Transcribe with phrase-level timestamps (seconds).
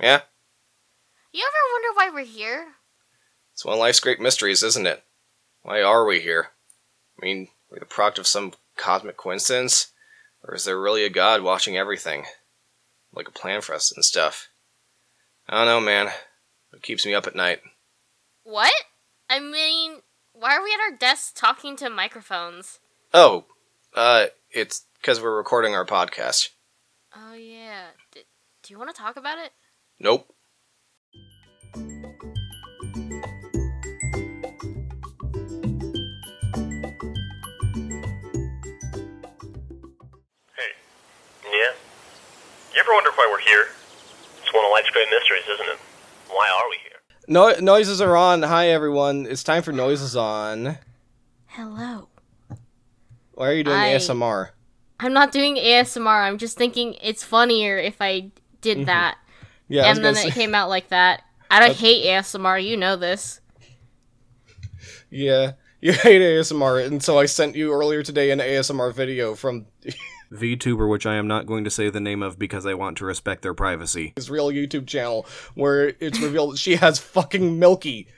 [0.00, 0.20] Yeah?
[1.32, 2.66] You ever wonder why we're here?
[3.52, 5.02] It's one of life's great mysteries, isn't it?
[5.62, 6.48] Why are we here?
[7.20, 9.92] I mean, are we the product of some cosmic coincidence?
[10.44, 12.24] Or is there really a god watching everything?
[13.12, 14.48] Like a plan for us and stuff?
[15.48, 16.08] I don't know, man.
[16.72, 17.60] It keeps me up at night.
[18.44, 18.74] What?
[19.30, 20.02] I mean,
[20.32, 22.78] why are we at our desks talking to microphones?
[23.14, 23.46] Oh,
[23.94, 26.50] uh, it's because we're recording our podcast.
[27.14, 27.86] Oh, yeah.
[28.12, 28.22] D-
[28.62, 29.52] do you want to talk about it?
[29.98, 30.30] Nope.
[31.74, 31.82] Hey.
[41.44, 41.72] Yeah?
[42.74, 43.68] You ever wonder why we're here?
[44.42, 45.78] It's one of life's great mysteries, isn't it?
[46.28, 47.00] Why are we here?
[47.26, 48.42] No, noises are on.
[48.42, 49.24] Hi, everyone.
[49.24, 50.76] It's time for noises on.
[51.46, 52.08] Hello.
[53.32, 54.50] Why are you doing I- ASMR?
[55.00, 56.26] I'm not doing ASMR.
[56.26, 58.86] I'm just thinking it's funnier if I did mm-hmm.
[58.86, 59.16] that.
[59.68, 61.22] Yeah, and then gonna it say- came out like that.
[61.50, 62.62] I don't hate ASMR.
[62.64, 63.40] You know this.
[65.10, 69.66] Yeah, you hate ASMR, and so I sent you earlier today an ASMR video from
[70.32, 73.04] VTuber, which I am not going to say the name of because I want to
[73.06, 74.12] respect their privacy.
[74.16, 78.08] his real YouTube channel, where it's revealed that she has fucking Milky.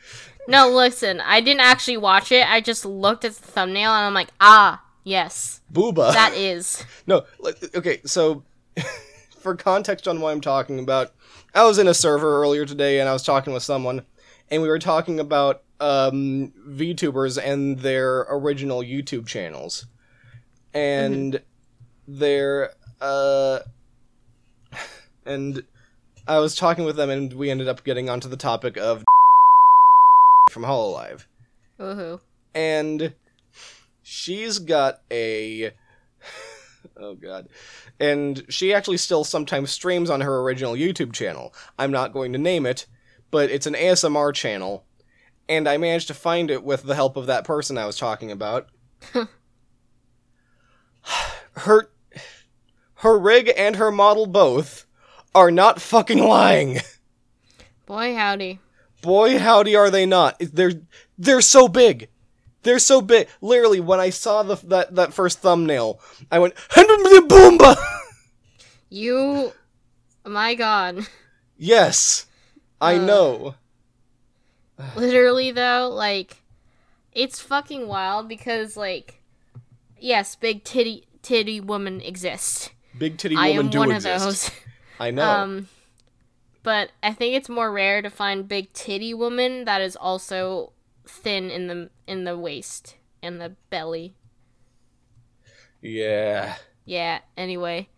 [0.47, 1.21] No, listen.
[1.21, 2.51] I didn't actually watch it.
[2.51, 6.15] I just looked at the thumbnail and I'm like, ah, yes, Booba.
[6.15, 6.83] that is.
[7.07, 7.27] no,
[7.75, 8.45] okay, so
[9.41, 11.13] for context on what I'm talking about,
[11.55, 14.03] I was in a server earlier today and I was talking with someone,
[14.51, 19.87] and we were talking about um, VTubers and their original YouTube channels.
[20.75, 21.41] And
[22.07, 23.61] their, uh,
[25.25, 25.63] and
[26.27, 29.05] I was talking with them and we ended up getting onto the topic of
[30.51, 31.25] from Hololive.
[31.79, 32.21] Woohoo.
[32.57, 33.15] and
[34.03, 35.71] she's got a
[36.97, 37.49] oh god.
[38.01, 41.55] And she actually still sometimes streams on her original youtube channel.
[41.79, 42.87] I'm not going to name it
[43.31, 44.85] but it's an asmr channel
[45.49, 48.31] and i managed to find it with the help of that person i was talking
[48.31, 48.69] about.
[51.53, 51.91] Her
[52.97, 54.87] her rig and her model both
[55.35, 56.79] are not fucking lying.
[57.87, 58.61] Boy, howdy.
[59.03, 60.37] boy howdy are they not.
[60.41, 60.83] They're
[61.17, 62.09] they're so big
[62.63, 67.77] they're so big literally when i saw the that that first thumbnail i went boomba
[68.91, 69.53] You.
[70.27, 71.07] My god.
[71.57, 72.27] yes
[72.81, 73.05] i Uh.
[73.05, 73.55] know
[74.97, 76.37] Literally, though, like,
[77.13, 79.21] it's fucking wild because, like,
[79.99, 82.71] yes, big titty titty woman exists.
[82.97, 84.51] big titty I woman am do one exist of those.
[85.01, 85.69] i know Um,
[86.63, 90.73] but I think it's more rare to find big titty woman that is also
[91.09, 94.15] thin in the in the waist and the belly.
[95.81, 97.21] yeah Yeah.
[97.37, 97.89] Anyway,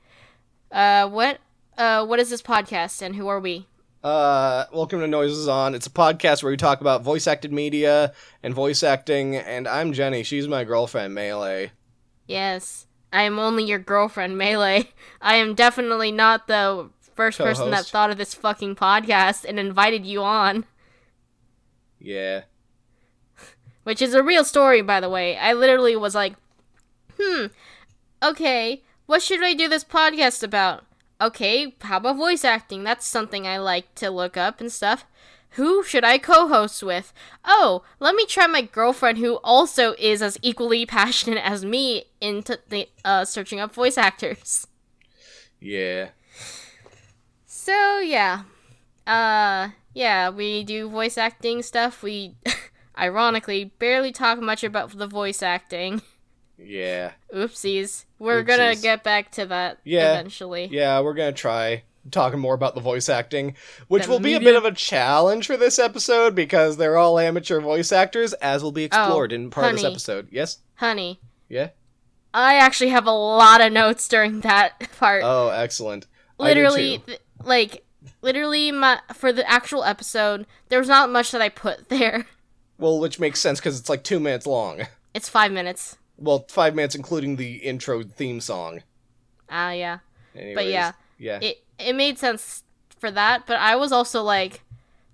[0.72, 1.38] uh, what
[1.78, 3.66] uh, what is this podcast and who are we?
[4.02, 8.14] uh welcome to noises on it's a podcast where we talk about voice acted media
[8.42, 11.70] and voice acting and i'm jenny she's my girlfriend melee
[12.26, 14.90] Yes, I am only your girlfriend, Melee.
[15.20, 20.06] I am definitely not the first person that thought of this fucking podcast and invited
[20.06, 20.64] you on.
[21.98, 22.42] yeah
[23.82, 25.36] Which is a real story, by the way.
[25.36, 26.34] I literally was like,
[27.18, 27.46] hmm,
[28.22, 30.84] okay, what should I do this podcast about?
[31.20, 32.84] Okay, how about voice acting?
[32.84, 35.04] That's something I like to look up and stuff.
[35.54, 37.12] Who should I co host with?
[37.44, 42.58] Oh, let me try my girlfriend, who also is as equally passionate as me into
[42.68, 44.66] the, uh, searching up voice actors.
[45.60, 46.10] yeah
[47.46, 48.42] So, yeah.
[49.06, 52.02] Uh, yeah, we do voice acting stuff.
[52.02, 52.36] We,
[53.00, 56.02] ironically, barely talk much about the voice acting.
[56.58, 58.04] yeah Oopsies.
[58.18, 60.12] We're gonna get back to that Yeah.
[60.12, 60.68] eventually.
[60.70, 63.54] Yeah, we're gonna try talking more about the voice acting,
[63.88, 67.18] which The will be a bit of a challenge for this episode because they're all
[67.18, 70.28] amateur voice actors, as will be oh, explored in part of this Oh, episode.
[70.30, 70.58] Yes?
[70.76, 71.70] Honey, Yeah?
[72.32, 75.22] I actually have a lot of notes during that part.
[75.24, 76.06] Oh, excellent.
[76.38, 77.84] Literally, th- like,
[78.22, 82.26] literally, my for the actual episode, there was not much that I put there.
[82.80, 84.82] Well, which makes sense because it's like two minutes long.
[85.12, 85.98] It's five minutes.
[86.18, 88.82] Well, five minutes including the intro theme song.
[89.48, 89.98] Ah, yeah.
[90.36, 91.40] Anyways, yeah, Yeah.
[91.42, 92.62] It it made sense
[92.98, 94.62] for that, but I was also like,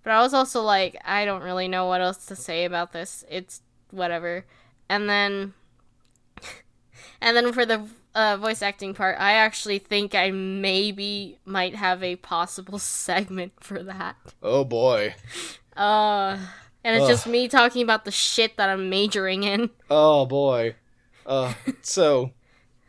[0.03, 3.25] but I was also like, I don't really know what else to say about this.
[3.31, 4.45] It's whatever.
[4.91, 5.55] And then,
[7.23, 12.03] and then for the uh, voice acting part, I actually think I maybe might have
[12.03, 14.17] a possible segment for that.
[14.43, 15.15] oh boy.
[15.75, 16.37] Uh,
[16.87, 17.11] and it's Ugh.
[17.11, 19.71] just me talking about the shit that I'm majoring in.
[19.91, 20.77] Oh boy.
[21.27, 21.53] Uh,
[21.83, 22.31] so,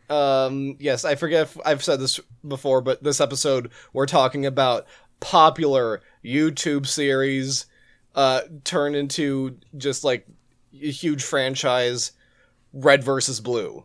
[0.08, 4.86] um, yes, I forget if I've said this before, but this episode we're talking about
[5.18, 7.66] popular YouTube series
[8.14, 10.26] uh, turned into just like
[10.80, 12.12] a huge franchise,
[12.72, 13.84] Red versus Blue.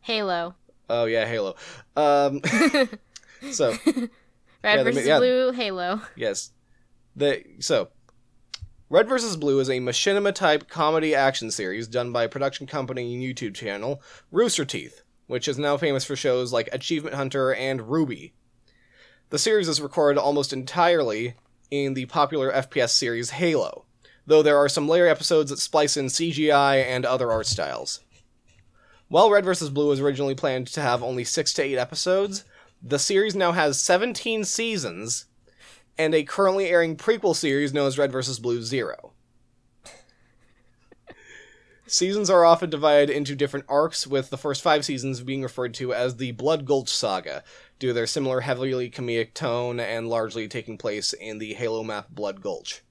[0.00, 0.56] Halo.
[0.90, 1.54] Oh yeah, Halo.
[1.94, 2.40] Um,
[3.52, 4.10] so Red
[4.64, 5.18] Yeah, versus yeah.
[5.18, 6.00] blue, Halo.
[6.16, 6.50] yes,
[7.14, 7.90] the so
[8.92, 9.38] Red vs.
[9.38, 14.02] Blue is a machinima type comedy action series done by production company and YouTube channel
[14.30, 18.32] Rooster Teeth, which is now famous for shows like Achievement Hunter and RWBY.
[19.30, 21.36] The series is recorded almost entirely
[21.70, 23.86] in the popular FPS series Halo,
[24.26, 28.00] though there are some later episodes that splice in CGI and other art styles.
[29.08, 29.70] While Red vs.
[29.70, 32.44] Blue was originally planned to have only 6 to 8 episodes,
[32.82, 35.24] the series now has 17 seasons
[36.02, 38.40] and a currently airing prequel series known as Red vs.
[38.40, 39.12] Blue Zero.
[41.86, 45.94] Seasons are often divided into different arcs, with the first five seasons being referred to
[45.94, 47.44] as the Blood Gulch Saga,
[47.78, 52.08] due to their similar heavily comedic tone and largely taking place in the Halo map
[52.10, 52.82] Blood Gulch.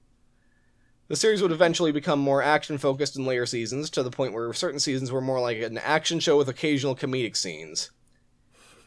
[1.08, 4.52] The series would eventually become more action focused in later seasons, to the point where
[4.54, 7.90] certain seasons were more like an action show with occasional comedic scenes.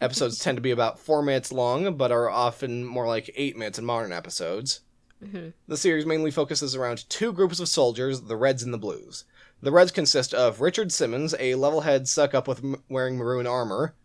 [0.01, 3.79] Episodes tend to be about four minutes long, but are often more like eight minutes
[3.79, 4.81] in modern episodes.
[5.23, 5.49] Mm-hmm.
[5.67, 9.23] The series mainly focuses around two groups of soldiers, the Reds and the Blues.
[9.61, 13.95] The Reds consist of Richard Simmons, a level-head suck-up with m- wearing maroon armor,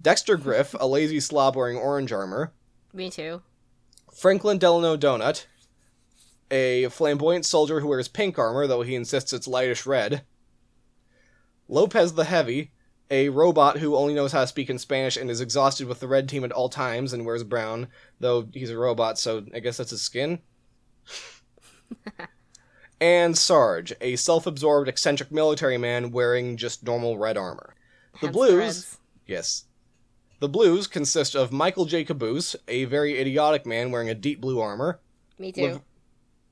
[0.00, 2.52] Dexter Grif, a lazy slob wearing orange armor,
[2.92, 3.42] Me too.
[4.14, 5.46] Franklin Delano Donut,
[6.50, 10.22] a flamboyant soldier who wears pink armor, though he insists it's lightish red.
[11.68, 12.72] Lopez the Heavy,
[13.10, 16.08] a robot who only knows how to speak in Spanish and is exhausted with the
[16.08, 17.88] red team at all times and wears brown,
[18.20, 20.38] though he's a robot, so I guess that's his skin.
[23.00, 27.74] and Sarge, a self absorbed, eccentric military man wearing just normal red armor.
[28.20, 28.98] The Hence Blues.
[29.26, 29.64] Yes.
[30.40, 32.04] The Blues consist of Michael J.
[32.04, 35.00] Caboose, a very idiotic man wearing a deep blue armor.
[35.38, 35.66] Me too.
[35.66, 35.82] Lav-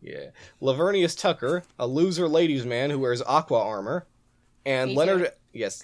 [0.01, 0.31] yeah.
[0.61, 4.07] Lavernius Tucker, a loser ladies man who wears aqua armor.
[4.67, 5.25] And Me Leonard.
[5.25, 5.31] too.
[5.53, 5.83] Yes.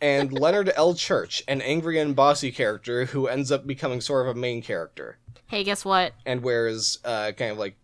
[0.00, 0.94] And Leonard L.
[0.94, 5.18] Church, an angry and bossy character who ends up becoming sort of a main character.
[5.46, 6.12] hey, guess what?
[6.24, 7.76] And wears, uh, kind of like.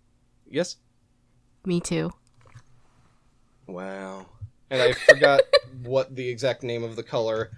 [0.48, 0.76] Yes?
[1.64, 2.12] Me too.
[3.66, 4.26] Wow.
[4.70, 5.40] And I forgot
[5.82, 7.50] what the exact name of the color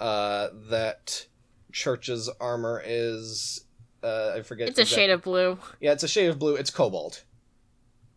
[0.00, 1.26] uh, that
[1.72, 3.64] Church's armor is.
[4.02, 4.68] Uh, I forget.
[4.68, 5.58] It's a exact- shade of blue.
[5.80, 6.56] Yeah, it's a shade of blue.
[6.56, 7.24] It's cobalt.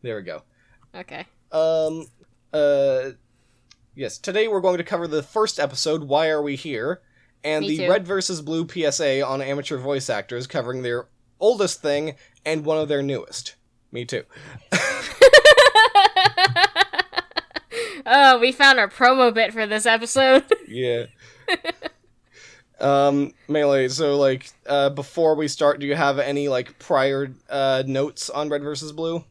[0.01, 0.43] There we go.
[0.95, 1.25] Okay.
[1.51, 2.07] Um.
[2.53, 3.11] Uh.
[3.95, 4.17] Yes.
[4.17, 6.03] Today we're going to cover the first episode.
[6.05, 7.01] Why are we here?
[7.43, 7.89] And Me the too.
[7.91, 11.07] Red versus Blue PSA on amateur voice actors, covering their
[11.39, 13.55] oldest thing and one of their newest.
[13.91, 14.23] Me too.
[18.05, 20.43] oh, we found our promo bit for this episode.
[20.67, 21.05] Yeah.
[22.79, 23.87] um, melee.
[23.89, 28.49] So, like, uh, before we start, do you have any like prior uh notes on
[28.49, 29.23] Red versus Blue?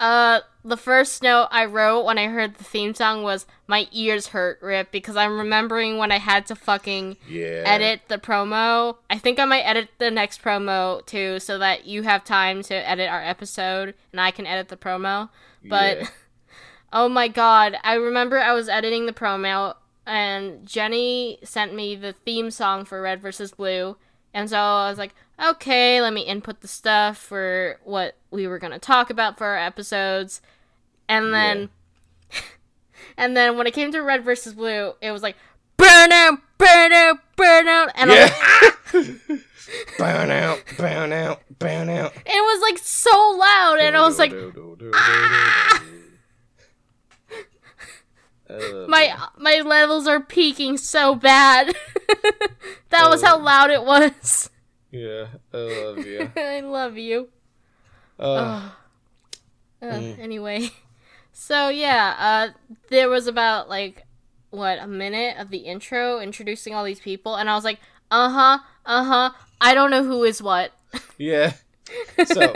[0.00, 4.28] Uh, the first note I wrote when I heard the theme song was "My ears
[4.28, 7.62] hurt, Rip," because I'm remembering when I had to fucking Yeah.
[7.66, 8.96] edit the promo.
[9.10, 12.74] I think I might edit the next promo too, so that you have time to
[12.74, 15.28] edit our episode and I can edit the promo.
[15.64, 16.06] But Yeah.
[16.94, 19.74] oh my god, I remember I was editing the promo
[20.06, 23.96] and Jenny sent me the theme song for Red versus Blue.
[24.32, 28.58] And so I was like, okay, let me input the stuff for what we were
[28.58, 30.40] going to talk about for our episodes.
[31.08, 31.70] And then
[33.16, 35.36] and then when it came to Red versus Blue, it was like
[35.76, 38.30] burn out, burn out, burn out and I was
[38.94, 39.00] Yeah.
[39.30, 39.40] like,
[39.98, 42.12] burn out, burn out, burn out.
[42.14, 44.32] it was like so loud and I was like
[48.48, 51.72] Uh, my my levels are peaking so bad.
[52.90, 54.50] That was how loud it was.
[54.90, 56.30] yeah, I love you.
[56.36, 57.28] I love you.
[58.18, 58.70] Uh, Uh,
[59.82, 60.18] Mm.
[60.18, 60.68] Anyway,
[61.32, 62.48] so yeah, uh,
[62.90, 64.04] there was about like
[64.50, 67.78] what a minute of the intro introducing all these people, and I was like,
[68.10, 69.30] uh huh, uh huh.
[69.58, 70.72] I don't know who is what.
[71.16, 71.54] yeah.
[72.26, 72.52] So,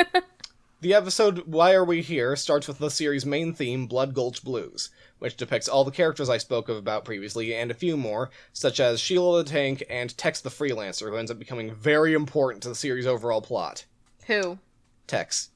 [0.85, 4.91] the episode "Why Are We Here" starts with the series' main theme, "Blood Gulch Blues,"
[5.19, 8.79] which depicts all the characters I spoke of about previously and a few more, such
[8.81, 12.69] as Sheila the Tank and Tex the Freelancer, who ends up becoming very important to
[12.69, 13.87] the series' overall plot.
[14.27, 14.59] Who?
[15.07, 15.51] Tex,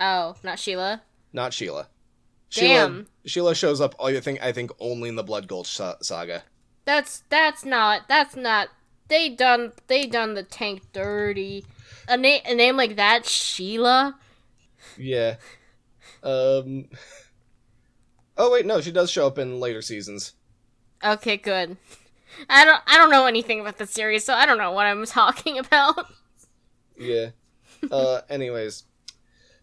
[0.00, 1.02] Oh, not Sheila.
[1.32, 1.86] not Sheila.
[2.50, 3.06] Damn.
[3.06, 3.94] Sheila, Sheila shows up.
[4.02, 5.68] I think I think only in the Blood Gulch
[6.00, 6.42] saga.
[6.84, 8.70] That's that's not that's not.
[9.06, 11.64] They done they done the tank dirty.
[12.08, 14.18] A name a name like that, Sheila.
[14.98, 15.36] Yeah.
[16.22, 16.86] Um.
[18.40, 20.34] Oh wait, no, she does show up in later seasons.
[21.04, 21.76] Okay, good.
[22.48, 25.04] I don't I don't know anything about the series, so I don't know what I'm
[25.06, 26.06] talking about.
[26.96, 27.30] Yeah.
[27.90, 28.84] uh, anyways,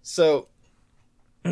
[0.01, 0.49] so.
[1.45, 1.47] uh,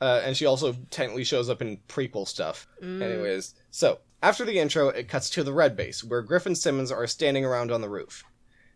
[0.00, 2.66] and she also technically shows up in prequel stuff.
[2.82, 6.90] Anyways, so after the intro, it cuts to the red base, where Grif and Simmons
[6.90, 8.24] are standing around on the roof.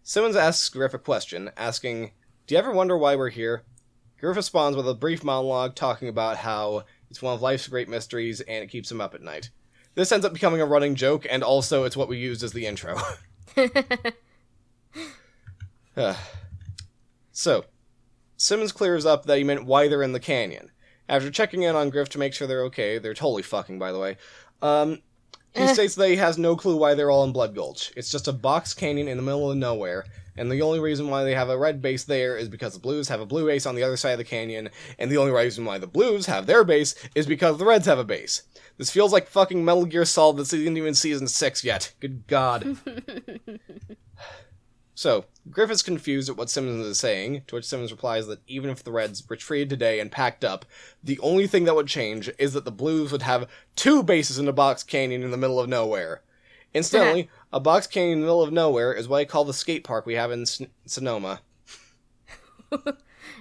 [0.03, 2.11] Simmons asks Grif a question, asking,
[2.51, 3.63] Do you ever wonder why we're here?
[4.19, 8.41] Grif responds with a brief monologue talking about how it's one of life's great mysteries
[8.41, 9.51] and it keeps him up at night.
[9.95, 12.67] This ends up becoming a running joke, and also it's what we used as the
[12.67, 12.99] intro.
[15.97, 16.17] Uh,
[17.31, 17.67] so,
[18.37, 20.73] Simmons clears up that he meant why they're in the canyon.
[21.09, 24.01] After checking in on Grif to make sure they're okay, they're totally fucking, by the
[24.01, 24.17] way,
[24.61, 24.99] um,
[25.55, 27.93] he states that he has no clue why they're all in Blood Gulch.
[27.97, 30.05] It's just a box canyon in the middle of nowhere,
[30.37, 33.09] and the only reason why they have a red base there is because the Blues
[33.09, 35.65] have a blue base on the other side of the canyon, and the only reason
[35.65, 38.43] why the Blues have their base is because the Reds have a base.
[38.79, 41.93] This feels like fucking Metal Gear Solid that's isn't even season 6 yet.
[42.01, 42.77] Good god.
[45.01, 48.69] So, Grif is confused at what Simmons is saying, to which Simmons replies that even
[48.69, 50.67] if the Reds retreated today and packed up,
[51.03, 54.47] the only thing that would change is that the Blues would have two bases in
[54.47, 56.21] a box canyon in the middle of nowhere.
[56.75, 59.85] Incidentally, a box canyon in the middle of nowhere is what I call the skate
[59.85, 61.41] park we have in S- Sonoma.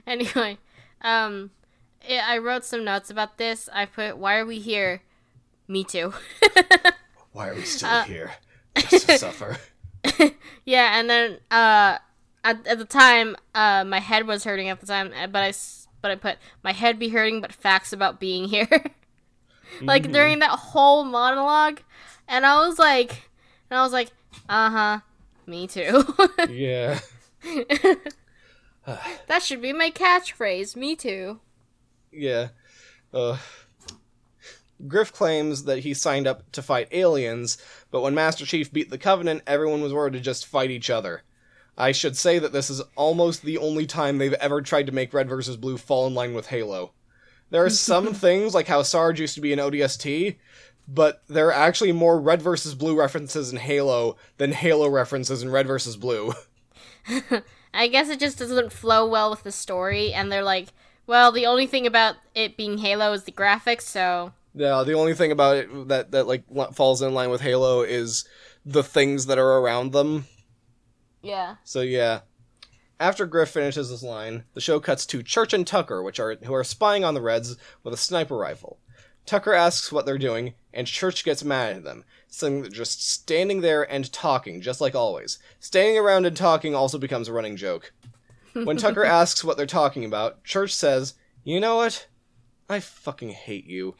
[0.07, 0.57] Anyway,
[1.01, 1.51] um,
[2.07, 3.69] yeah, I wrote some notes about this.
[3.71, 5.01] I put, "Why are we here?"
[5.67, 6.13] Me too.
[7.31, 8.31] Why are we still here?
[8.75, 9.57] Just to suffer.
[10.65, 11.97] yeah, and then uh,
[12.43, 15.49] at, at the time, uh, my head was hurting at the time, uh, but I
[15.49, 18.67] s- but I put my head be hurting, but facts about being here.
[19.81, 21.81] like during that whole monologue,
[22.27, 23.28] and I was like,
[23.69, 24.11] and I was like,
[24.47, 24.99] uh huh,
[25.45, 26.03] me too.
[26.49, 26.99] Yeah.
[29.27, 30.75] that should be my catchphrase.
[30.75, 31.39] Me too.
[32.11, 32.49] Yeah.
[33.13, 33.37] Uh,
[34.87, 37.57] Grif claims that he signed up to fight aliens,
[37.91, 41.23] but when Master Chief beat the Covenant, everyone was ordered to just fight each other.
[41.77, 45.13] I should say that this is almost the only time they've ever tried to make
[45.13, 45.57] Red vs.
[45.57, 46.91] Blue fall in line with Halo.
[47.49, 50.37] There are some things, like how Sarge used to be an ODST,
[50.91, 55.51] but there are actually more Red versus Blue references in Halo than Halo references in
[55.51, 56.33] Red versus Blue.
[57.73, 60.69] I guess it just doesn't flow well with the story, and they're like,
[61.05, 65.13] well, the only thing about it being Halo is the graphics, so Yeah, the only
[65.13, 66.43] thing about it that that like
[66.73, 68.25] falls in line with Halo is
[68.65, 70.25] the things that are around them.
[71.21, 71.55] yeah.
[71.63, 72.21] So yeah.
[72.99, 76.53] After Grif finishes this line, the show cuts to Church and Tucker, which are who
[76.53, 78.79] are spying on the Reds with a sniper rifle.
[79.29, 83.61] Tucker asks what they're doing, and Church gets mad at them, saying they're just standing
[83.61, 85.37] there and talking, just like always.
[85.59, 87.93] Standing around and talking also becomes a running joke.
[88.53, 92.07] When Tucker asks what they're talking about, Church says, You know what?
[92.67, 93.93] I fucking hate you.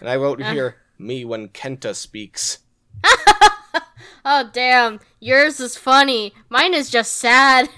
[0.00, 2.58] And I wrote here, me when Kenta speaks.
[4.28, 6.34] Oh damn, yours is funny.
[6.48, 7.68] Mine is just sad.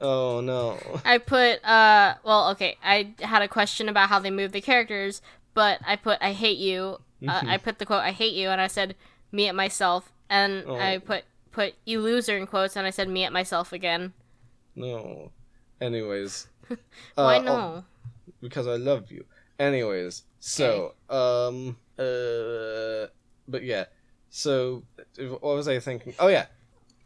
[0.00, 0.76] Oh no.
[1.04, 5.22] I put uh well, okay, I had a question about how they move the characters,
[5.54, 6.98] but I put I hate you.
[7.26, 8.96] Uh, I put the quote I hate you and I said
[9.30, 10.76] me at myself and Oh.
[10.76, 14.12] I put put you loser in quotes and I said me at myself again.
[14.74, 15.30] No.
[15.80, 16.48] Anyways.
[17.14, 17.52] Why Uh, no?
[17.52, 17.84] oh,
[18.40, 19.24] because I love you.
[19.58, 23.06] Anyways, so um uh
[23.46, 23.84] but yeah.
[24.30, 24.82] So
[25.18, 26.14] what was I thinking?
[26.18, 26.46] Oh yeah.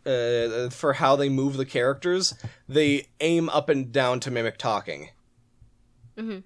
[0.06, 2.32] Uh, for how they move the characters,
[2.68, 5.10] they aim up and down to mimic talking.
[6.16, 6.44] Mhm.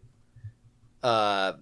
[1.02, 1.52] Uh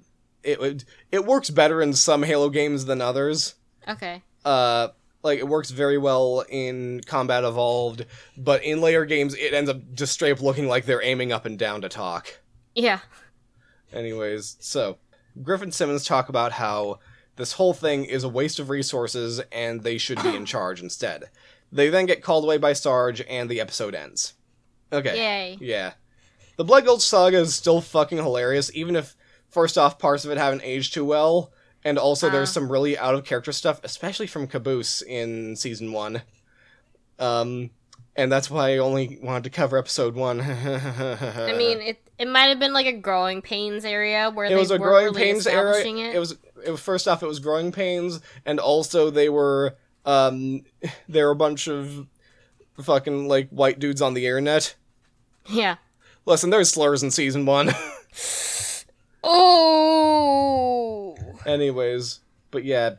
[0.42, 3.54] it would it works better in some Halo games than others.
[3.88, 4.22] Okay.
[4.44, 4.88] uh
[5.24, 9.78] like it works very well in combat evolved but in later games it ends up
[9.94, 12.38] just straight up looking like they're aiming up and down to talk
[12.74, 13.00] Yeah.
[13.92, 14.98] anyways so
[15.42, 17.00] griffin simmons talk about how
[17.36, 21.24] this whole thing is a waste of resources and they should be in charge instead
[21.72, 24.34] they then get called away by sarge and the episode ends
[24.92, 25.58] okay Yay.
[25.60, 25.92] yeah
[26.56, 29.16] the blood gulch saga is still fucking hilarious even if
[29.50, 31.52] first off parts of it haven't aged too well
[31.84, 32.52] and also there's Uh.
[32.52, 36.22] some really out of character stuff especially from caboose in season one
[37.18, 37.70] um
[38.16, 42.48] and that's why i only wanted to cover episode one I mean, it it might
[42.48, 45.46] have been like a growing pains area where it they was a growing really pains
[45.46, 45.84] area.
[46.10, 46.16] it.
[46.16, 46.18] it.
[46.18, 46.36] was
[46.66, 50.62] it was first off it was growing pains and also they were um
[51.08, 52.06] there were a bunch of
[52.82, 54.74] fucking like white dudes on the internet
[55.46, 55.76] Yeah.
[56.26, 57.70] listen there's slurs in season one
[59.30, 61.14] Oh.
[61.46, 62.20] Anyways,
[62.50, 62.94] but yeah,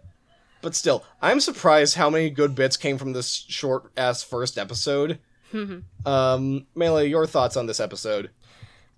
[0.61, 5.19] but still, I'm surprised how many good bits came from this short ass first episode.
[6.05, 8.29] um, Melee, your thoughts on this episode?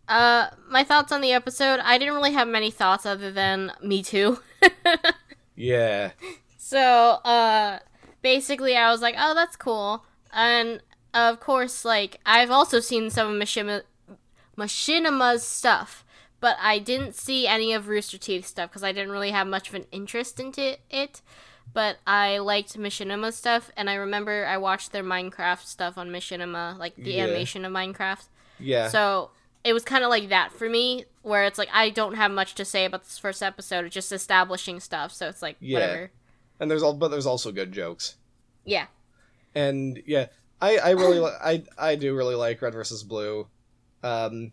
[0.07, 1.79] Uh, my thoughts on the episode.
[1.79, 4.39] I didn't really have many thoughts other than me too.
[5.55, 6.11] Yeah,
[6.57, 7.79] So, uh,
[8.23, 10.03] basically, I was like, oh, that's cool.
[10.33, 10.81] And
[11.13, 13.83] of course, like I've also seen some of Machinima,
[14.57, 16.03] Machinima's stuff,
[16.41, 19.69] but I didn't see any of Rooster Teeth stuff because I didn't really have much
[19.69, 21.21] of an interest into it.
[21.73, 26.77] But I liked Machinima stuff, and I remember I watched their Minecraft stuff on Machinima,
[26.77, 27.23] like the Yeah.
[27.23, 28.25] animation of Minecraft.
[28.59, 28.89] Yeah.
[28.89, 29.29] So
[29.63, 32.55] it was kind of like that for me, where it's like I don't have much
[32.55, 35.13] to say about this first episode, it's just establishing stuff.
[35.13, 35.79] So it's like Yeah.
[35.79, 36.11] whatever.
[36.59, 38.15] and there's all but there's also good jokes.
[38.65, 38.87] Yeah.
[39.55, 40.27] And yeah,
[40.61, 43.47] I I really I I do really like Red versus Blue.
[44.03, 44.51] Um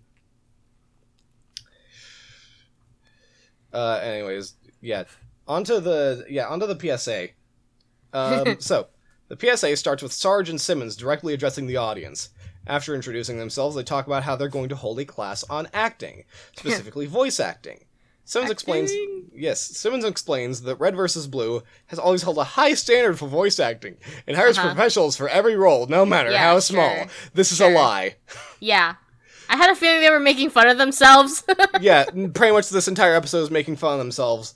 [3.78, 5.04] Uh anyways, yeah.
[5.46, 7.28] Onto the yeah, onto the PSA.
[8.12, 8.88] Um so,
[9.28, 12.30] the PSA starts with Sarge and Simmons directly addressing the audience.
[12.66, 16.24] After introducing themselves, they talk about how they're going to hold a class on acting,
[16.56, 17.84] specifically voice acting.
[18.24, 18.90] Simmons explains
[19.34, 21.26] Yes, Simmons explains that Red vs.
[21.28, 24.68] Blue has always held a high standard for voice acting and hires Uh-huh.
[24.74, 27.06] professionals for every role, no matter Yeah, how sure, small.
[27.32, 27.70] This is sure.
[27.70, 28.16] a lie.
[28.60, 28.96] Yeah.
[29.48, 31.44] I had a feeling they were making fun of themselves.
[31.80, 34.54] yeah, pretty much this entire episode is making fun of themselves.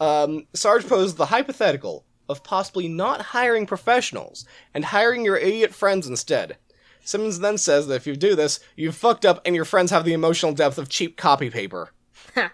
[0.00, 6.06] Um, Sarge posed the hypothetical of possibly not hiring professionals and hiring your idiot friends
[6.06, 6.56] instead.
[7.04, 10.04] Simmons then says that if you do this, you've fucked up and your friends have
[10.04, 11.92] the emotional depth of cheap copy paper.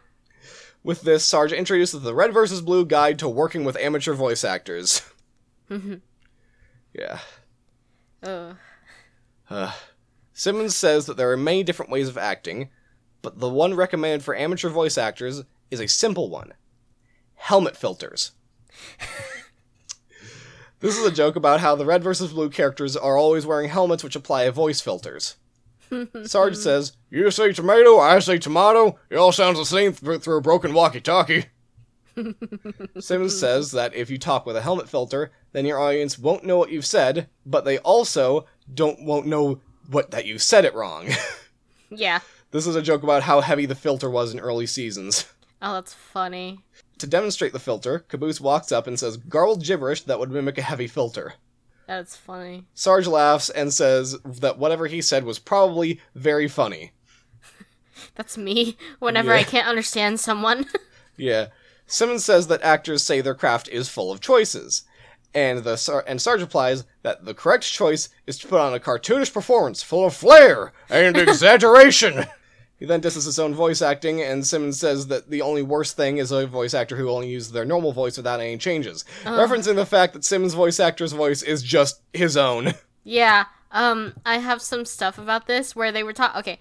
[0.83, 2.61] With this, Sarge introduces the Red vs.
[2.63, 5.03] Blue guide to working with amateur voice actors.
[6.95, 7.19] yeah.
[8.23, 8.57] Ugh.
[9.51, 9.73] Uh,
[10.41, 12.71] Simmons says that there are many different ways of acting,
[13.21, 16.55] but the one recommended for amateur voice actors is a simple one
[17.35, 18.33] helmet filters.
[20.81, 24.03] this is a joke about how the red versus blue characters are always wearing helmets
[24.03, 25.37] which apply voice filters.
[26.25, 30.39] Sarge says, You say tomato, I say tomato, it all sounds the same th- through
[30.39, 31.49] a broken walkie talkie.
[32.99, 36.57] Simmons says that if you talk with a helmet filter, then your audience won't know
[36.57, 41.09] what you've said, but they also don't won't know what that you said it wrong.
[41.93, 42.21] Yeah.
[42.53, 45.27] this is a joke about how heavy the filter was in early seasons.
[45.61, 46.61] Oh, that's funny.
[46.99, 50.63] To demonstrate the filter, Caboose walks up and says garbled gibberish that would mimic a
[50.63, 51.35] heavy filter.
[51.89, 52.65] That's funny.
[52.75, 56.93] Sarge laughs and says that whatever he said was probably very funny.
[58.15, 59.41] That's me whenever Yeah.
[59.41, 60.67] I can't understand someone.
[61.17, 61.49] Yeah.
[61.89, 64.85] Simmons says that actors say their craft is full of choices.
[65.35, 69.33] And the and Sarge replies that the correct choice is to put on a cartoonish
[69.33, 72.27] performance full of flair and exaggeration.
[72.79, 76.19] he then disses his own voice acting, and Simmons says that the only worst thing
[76.19, 79.87] is a voice actor who only uses their normal voice without any changes, referencing the
[79.87, 82.75] fact that Simmons' voice actor's voice is just his own.
[83.05, 83.45] yeah.
[83.73, 86.41] Um, I have some stuff about this where they were talking.
[86.41, 86.59] Okay.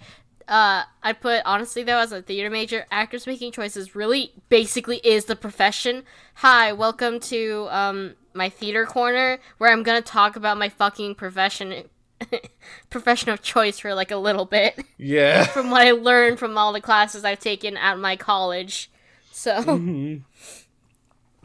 [0.49, 5.25] Uh, I put honestly though, as a theater major, actors making choices really basically is
[5.25, 6.03] the profession.
[6.35, 11.83] Hi, welcome to um my theater corner where I'm gonna talk about my fucking profession,
[12.89, 14.83] profession of choice for like a little bit.
[14.97, 15.43] yeah.
[15.53, 18.89] from what I learned from all the classes I've taken at my college.
[19.31, 19.79] So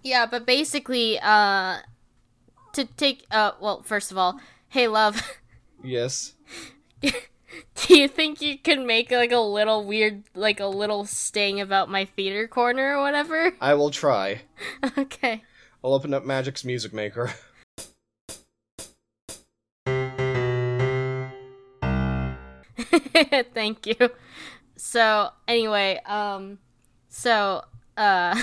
[0.03, 1.81] Yeah, but basically, uh
[2.73, 4.41] to take uh well, first of all,
[4.71, 5.21] hey love,
[5.85, 6.33] Yes.
[7.87, 11.89] do you think you can make like a little weird like a little sting about
[11.89, 13.55] my theater corner or whatever?
[13.61, 14.43] I will try.
[14.99, 15.43] okay.
[15.83, 17.33] I'll open up Magix Music Maker.
[23.55, 24.11] Thank you.
[24.77, 26.59] So, anyway, um
[27.09, 27.65] so
[27.97, 28.41] uh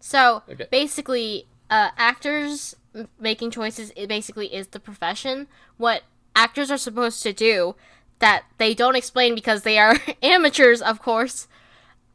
[0.00, 0.66] so Okay.
[0.70, 5.46] basically uh actors m- making choices it basically is the profession.
[5.76, 6.02] What
[6.38, 7.74] actors are supposed to do
[8.20, 11.48] that they don't explain because they are amateurs, of course.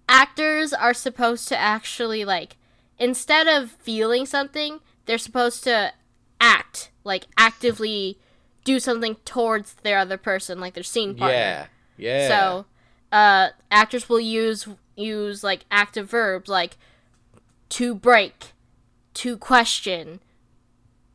[0.07, 2.55] Actors are supposed to actually like
[2.97, 5.93] instead of feeling something, they're supposed to
[6.39, 8.17] act, like actively
[8.63, 11.38] do something towards their other person, like their scene partner.
[11.38, 11.65] Yeah.
[11.97, 12.27] Yeah.
[12.27, 12.65] So,
[13.12, 16.77] uh, actors will use use like active verbs like
[17.69, 18.53] to break,
[19.15, 20.21] to question,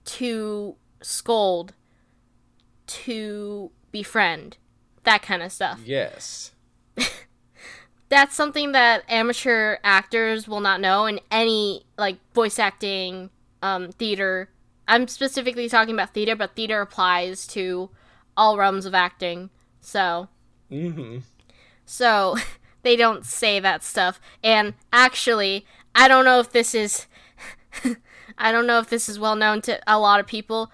[0.04, 1.72] to scold,
[2.88, 4.56] to befriend,
[5.04, 5.80] that kind of stuff.
[5.84, 6.52] Yes.
[8.08, 13.30] That's something that amateur actors will not know in any like voice acting,
[13.62, 14.48] um, theater.
[14.86, 17.90] I'm specifically talking about theater, but theater applies to
[18.36, 19.50] all realms of acting.
[19.80, 20.28] So,
[20.72, 21.18] Mm-hmm.
[21.84, 22.36] so
[22.82, 24.20] they don't say that stuff.
[24.42, 27.06] And actually, I don't know if this is
[28.38, 30.70] I don't know if this is well known to a lot of people.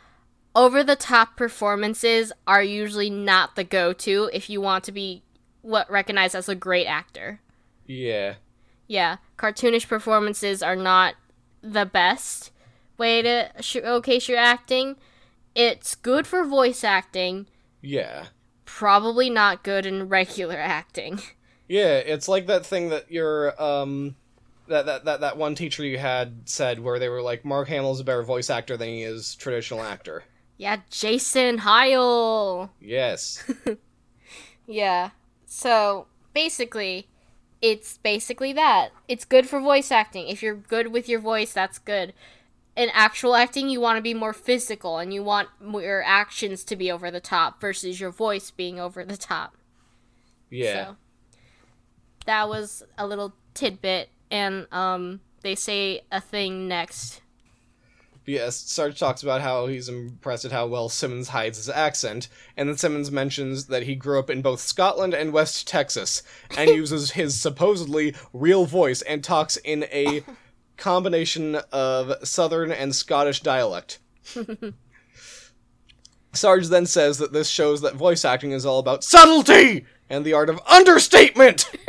[0.56, 5.22] Over the top performances are usually not the go to if you want to be
[5.62, 7.40] what recognized as a great actor.
[7.86, 8.34] Yeah.
[8.86, 11.14] Yeah, cartoonish performances are not
[11.62, 12.50] the best
[12.98, 14.96] way to showcase your acting.
[15.54, 17.46] it's good for voice acting,
[17.80, 18.26] Yeah.
[18.64, 21.20] probably not good in regular acting.
[21.66, 24.16] Yeah, it's like that thing that your um
[24.68, 28.00] that, that that that one teacher you had said where they were like Mark Hamill's
[28.00, 30.24] a better voice actor than he is traditional actor.
[30.56, 32.70] Yeah, Jason Heil.
[32.80, 33.44] Yes.
[34.66, 35.10] Yeah.
[35.46, 37.08] So basically,
[37.60, 38.90] it's basically that.
[39.08, 40.28] It's good for voice acting.
[40.28, 42.12] If you're good with your voice, that's good.
[42.76, 46.76] In actual acting, you want to be more physical and you want your actions to
[46.76, 49.56] be over the top versus your voice being over the top.
[50.50, 50.86] Yeah.
[50.86, 50.96] So
[52.26, 57.20] that was a little tidbit, and um, they say a thing next.
[58.26, 62.68] Yes, Sarge talks about how he's impressed at how well Simmons hides his accent, and
[62.68, 66.22] then Simmons mentions that he grew up in both Scotland and West Texas,
[66.56, 70.22] and uses his supposedly real voice and talks in a
[70.78, 73.98] combination of Southern and Scottish dialect.
[76.32, 80.32] Sarge then says that this shows that voice acting is all about subtlety and the
[80.32, 81.70] art of understatement.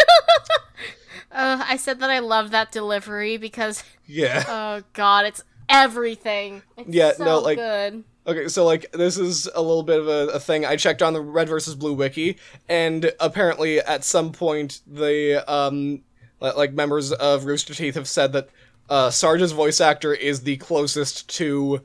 [1.31, 4.45] Uh, I said that I love that delivery because, yeah.
[4.47, 6.61] oh god, it's everything.
[6.77, 8.03] It's Yeah, so no, like- good.
[8.27, 10.65] Okay, so like this is a little bit of a, a thing.
[10.65, 16.01] I checked on the Red versus Blue wiki, and apparently at some point the um
[16.39, 18.49] like members of Rooster Teeth have said that
[18.89, 21.81] uh, Sarge's voice actor is the closest to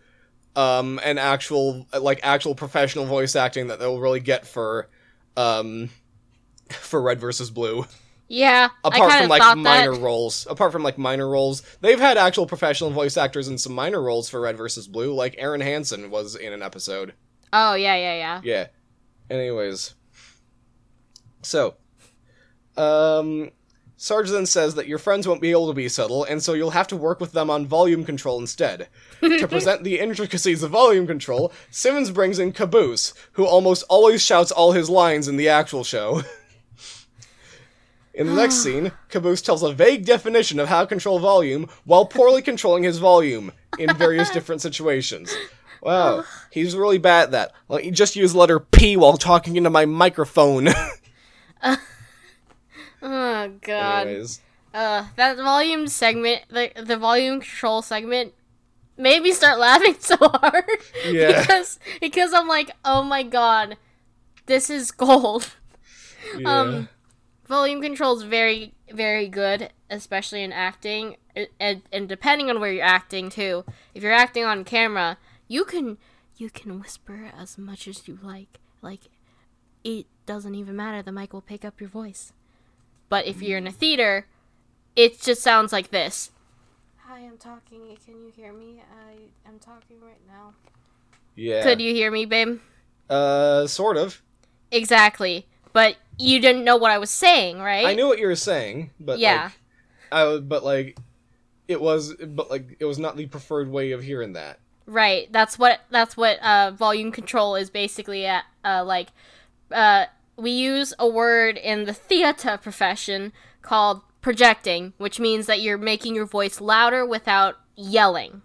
[0.57, 4.89] um an actual like actual professional voice acting that they'll really get for
[5.37, 5.91] um
[6.71, 7.85] for Red versus Blue.
[8.33, 10.01] Yeah, Apart from like minor that.
[10.01, 14.01] roles, apart from like minor roles, they've had actual professional voice actors in some minor
[14.01, 15.13] roles for Red versus Blue.
[15.13, 17.15] Like Aaron Hansen was in an episode.
[17.53, 18.41] Oh yeah, yeah, yeah.
[18.45, 18.67] Yeah.
[19.29, 19.95] Anyways.
[21.43, 21.75] So,
[22.77, 23.51] um,
[23.97, 26.71] Sarge then says that your friends won't be able to be subtle, and so you'll
[26.71, 28.87] have to work with them on volume control instead.
[29.21, 34.53] to present the intricacies of volume control, Simmons brings in Caboose, who almost always shouts
[34.53, 36.23] all his lines in the actual show.
[38.21, 42.05] In the next scene, Caboose tells a vague definition of how to control volume while
[42.05, 45.35] poorly controlling his volume in various different situations.
[45.83, 47.53] Wow, he's really bad at that.
[47.69, 50.69] Let me just use letter P while talking into my microphone.
[53.03, 54.07] Oh god.
[54.07, 54.41] Anyways,
[54.75, 58.35] Uh, that volume segment, the the volume control segment,
[58.97, 60.65] made me start laughing so hard.
[61.07, 61.41] Yeah.
[61.41, 63.79] because because I'm like, oh my god,
[64.47, 65.55] this is gold.
[66.37, 66.61] yeah.
[66.61, 66.89] Um,
[67.51, 71.17] volume control is very very good, especially in acting,
[71.59, 73.65] and and depending on where you're acting too.
[73.93, 75.99] If you're acting on camera, you can
[76.37, 78.61] you can whisper as much as you like.
[78.81, 79.01] Like,
[79.85, 81.03] it doesn't even matter.
[81.03, 82.33] The mic will pick up your voice.
[83.11, 84.27] But if you're in a theater,
[84.97, 86.31] it just sounds like this.
[87.07, 87.97] Hi, I'm talking.
[88.07, 88.81] Can you hear me?
[89.07, 90.55] I am talking right now.
[91.35, 91.63] yeah.
[91.63, 92.61] Could you hear me, babe?
[93.11, 94.23] Uh, sort of.
[94.71, 95.47] Exactly.
[95.73, 97.87] But you didn't know what I was saying, right?
[97.87, 99.45] I knew what you were saying, but Yeah.
[99.45, 99.53] like,
[100.13, 100.99] I would, but like,
[101.69, 104.59] it was, but like, it was not the preferred way of hearing that.
[104.87, 105.31] Right.
[105.33, 108.45] That's what that's what uh, volume control is basically at.
[108.65, 109.09] Uh, like,
[109.71, 110.07] uh,
[110.37, 116.15] we use a word in the theater profession called projecting, which means that you're making
[116.17, 118.43] your voice louder without yelling,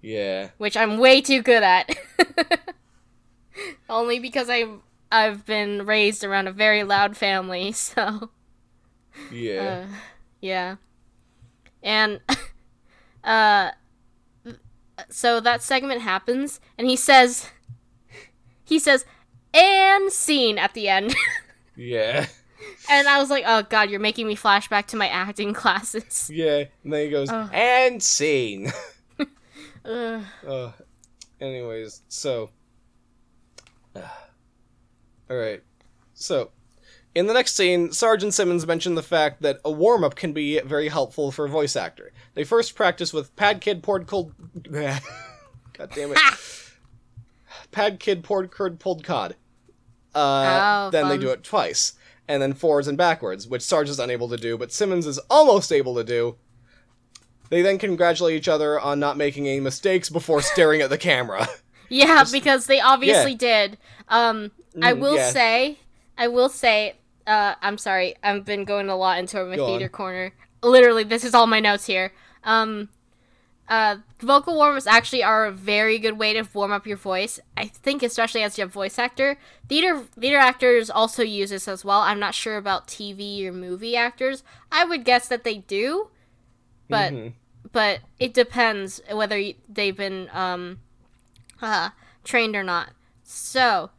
[0.00, 0.50] Yeah.
[0.58, 1.96] which I'm way too good at.
[3.90, 4.66] Only because I
[5.10, 8.30] I've been raised around a very loud family, so
[9.32, 9.84] Yeah.
[9.88, 9.94] uh,
[10.40, 10.76] yeah.
[11.82, 12.20] And
[13.24, 13.70] uh
[15.08, 17.50] so that segment happens and he says
[18.64, 19.04] he says
[19.54, 21.14] and scene at the end.
[21.76, 22.26] yeah.
[22.90, 26.64] and I was like, "Oh god, you're making me flashback to my acting classes." Yeah.
[26.84, 27.48] And then he goes, Ugh.
[27.52, 28.72] and scene.
[29.84, 30.22] Ugh.
[30.46, 30.72] Uh,
[31.40, 32.50] anyways, so.
[35.30, 35.62] Alright.
[36.14, 36.50] So,
[37.14, 40.60] in the next scene, Sergeant Simmons mentioned the fact that a warm up can be
[40.60, 42.12] very helpful for a voice actor.
[42.34, 44.32] They first practice with Pad Kid Poured Cold.
[44.72, 46.18] God damn it.
[47.70, 49.36] Pad Kid Poured Curd Pulled Cod.
[50.14, 51.92] Uh, Oh, then they do it twice.
[52.26, 55.72] And then forwards and backwards, which Sarge is unable to do, but Simmons is almost
[55.72, 56.36] able to do.
[57.50, 61.48] They then congratulate each other on not making any mistakes before staring at the camera.
[61.90, 63.38] Yeah, because they obviously yeah.
[63.38, 63.78] did.
[64.08, 64.50] Um
[64.82, 65.78] I Mm, will say
[66.16, 68.16] I will say uh I'm sorry.
[68.22, 69.90] I've been going a lot into my Go theater on.
[69.90, 70.32] corner.
[70.62, 72.12] Literally, this is all my notes here.
[72.44, 72.88] Um
[73.68, 77.38] uh vocal warm-ups actually are a very good way to warm up your voice.
[77.56, 79.38] I think especially as your voice actor.
[79.68, 82.00] Theater theater actors also use this as well.
[82.00, 84.42] I'm not sure about TV or movie actors.
[84.72, 86.08] I would guess that they do.
[86.88, 87.34] But Mhm.
[87.72, 90.80] but it depends whether they've been um
[91.62, 91.90] uh
[92.24, 92.90] trained or not.
[93.22, 93.90] So,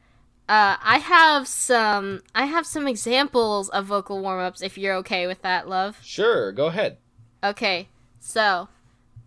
[0.49, 5.27] uh, I have some I have some examples of vocal warm ups if you're okay
[5.27, 5.99] with that, love.
[6.03, 6.97] Sure, go ahead.
[7.43, 7.87] Okay,
[8.19, 8.67] so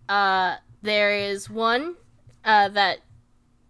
[0.08, 1.94] uh, there is one
[2.44, 2.98] uh, that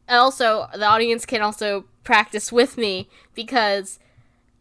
[0.08, 3.98] also the audience can also practice with me because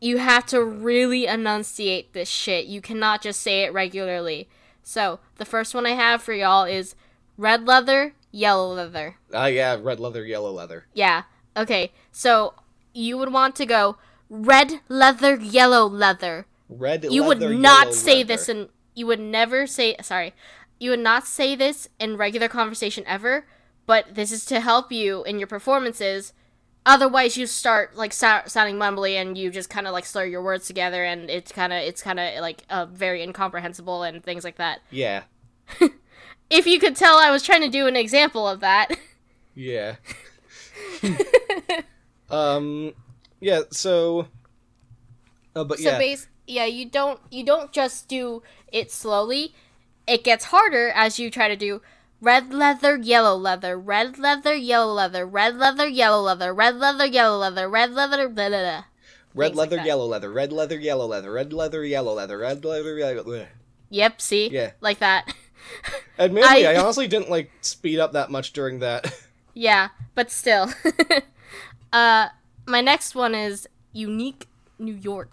[0.02, 2.66] you have to really enunciate this shit.
[2.66, 4.50] You cannot just say it regularly.
[4.84, 6.96] So the first one I have for y'all is
[7.38, 9.16] red leather, yellow leather.
[9.34, 10.88] Ah, yeah, red leather, yellow leather.
[10.94, 11.24] Yeah.
[11.56, 11.94] Okay.
[12.12, 12.54] So
[12.94, 13.98] you would want to go
[14.30, 16.46] red leather, yellow leather.
[16.70, 18.28] Red You would leather, not say leather.
[18.28, 18.70] this in.
[18.96, 19.96] You would never say.
[20.02, 20.34] Sorry.
[20.80, 23.46] You would not say this in regular conversation ever.
[23.86, 26.34] But this is to help you in your performances.
[26.86, 30.42] Otherwise, you start like sou- sounding mumbly, and you just kind of like slur your
[30.42, 34.44] words together, and it's kind of it's kind of like uh, very incomprehensible and things
[34.44, 34.80] like that.
[34.90, 35.24] Yeah,
[36.50, 38.90] If you could tell, I was trying to do an example of that.
[39.56, 39.96] yeah.
[42.32, 42.94] um,
[43.40, 43.62] yeah.
[43.72, 44.28] So,
[45.56, 49.54] uh, but So yeah, base yeah, you don't you don't just do it slowly.
[50.08, 51.82] It gets harder as you try to do
[52.20, 57.38] red leather, yellow leather, red leather, yellow leather, red leather, yellow leather, red leather, yellow
[57.38, 58.84] leather, red leather, blah, blah, blah.
[59.34, 59.86] red like leather, that.
[59.86, 63.24] yellow leather, red leather, yellow leather, red leather, yellow leather, red leather, yellow.
[63.24, 63.50] Leather.
[63.90, 64.50] Yep, see?
[64.50, 64.72] Yeah.
[64.82, 65.34] Like that.
[66.20, 69.14] Admittedly, I, I- honestly didn't like speed up that much during that.
[69.54, 70.72] yeah, but still.
[71.94, 72.30] uh
[72.68, 74.48] my next one is unique
[74.80, 75.32] New York.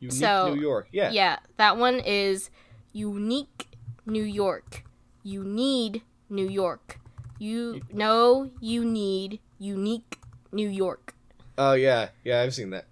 [0.00, 0.88] Unique So, New York.
[0.92, 1.10] Yeah.
[1.10, 2.50] Yeah, that one is
[2.92, 3.68] unique
[4.06, 4.84] New York.
[5.22, 6.98] You need New York.
[7.38, 10.18] You know you need unique
[10.52, 11.14] New York.
[11.56, 12.42] Oh yeah, yeah.
[12.42, 12.86] I've seen that.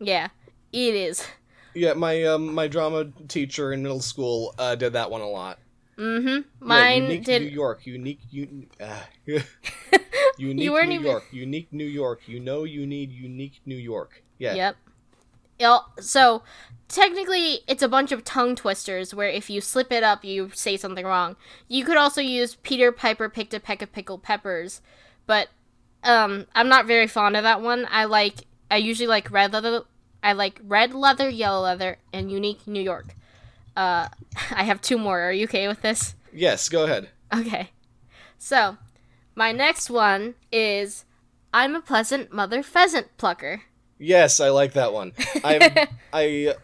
[0.00, 0.28] Yeah,
[0.72, 1.26] it is.
[1.74, 5.58] Yeah, my um my drama teacher in middle school uh did that one a lot.
[5.98, 6.28] Mm-hmm.
[6.28, 7.42] Yeah, Mine unique did.
[7.42, 9.02] New York, unique, un- uh,
[10.38, 12.20] unique weren't New even- York, unique New York.
[12.26, 14.22] You know you need unique New York.
[14.38, 14.54] Yeah.
[14.54, 14.76] Yep.
[15.58, 15.80] Yep.
[16.00, 16.42] So
[16.88, 20.76] technically, it's a bunch of tongue twisters where if you slip it up, you say
[20.76, 21.36] something wrong.
[21.68, 24.80] You could also use Peter Piper picked a peck of pickled peppers,
[25.26, 25.48] but
[26.02, 27.86] um, I'm not very fond of that one.
[27.90, 28.46] I like.
[28.70, 29.82] I usually like red leather.
[30.22, 33.14] I like red leather, yellow leather, and unique New York.
[33.76, 34.08] Uh,
[34.50, 35.20] I have two more.
[35.20, 36.14] Are you okay with this?
[36.32, 36.68] Yes.
[36.68, 37.10] Go ahead.
[37.32, 37.70] Okay.
[38.38, 38.76] So,
[39.34, 41.04] my next one is
[41.52, 43.62] I'm a pleasant mother pheasant plucker.
[43.98, 45.12] Yes, I like that one.
[45.44, 46.54] I I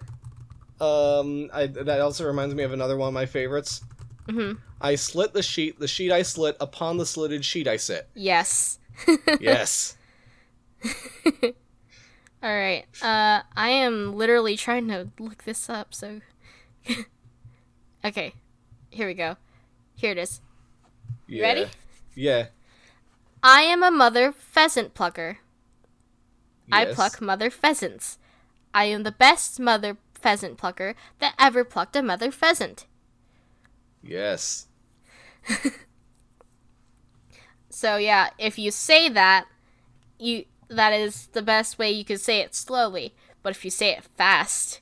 [0.81, 3.83] um I that also reminds me of another one of my favorites.
[4.27, 4.59] Mhm.
[4.81, 5.79] I slit the sheet.
[5.81, 6.57] The sheet I slit.
[6.61, 8.09] Upon the slitted sheet I sit.
[8.15, 8.79] Yes.
[9.41, 9.97] Yes.
[11.43, 11.53] All
[12.43, 12.85] right.
[13.03, 15.93] Uh, I am literally trying to look this up.
[15.95, 16.21] So,
[18.05, 18.35] okay,
[18.91, 19.37] here we go.
[19.97, 20.41] Here it is.
[21.27, 21.43] Yeah.
[21.43, 21.67] ready?
[22.15, 22.47] Yeah.
[23.43, 25.39] I am a mother pheasant plucker.
[26.71, 28.19] I pluck mother pheasants.
[28.75, 32.87] I am the best mother pheasant plucker that ever plucked a mother pheasant.
[34.03, 34.67] Yes.
[37.71, 39.47] So yeah, if you say that,
[40.19, 43.15] you that is the best way you could say it slowly.
[43.43, 44.81] But if you say it fast,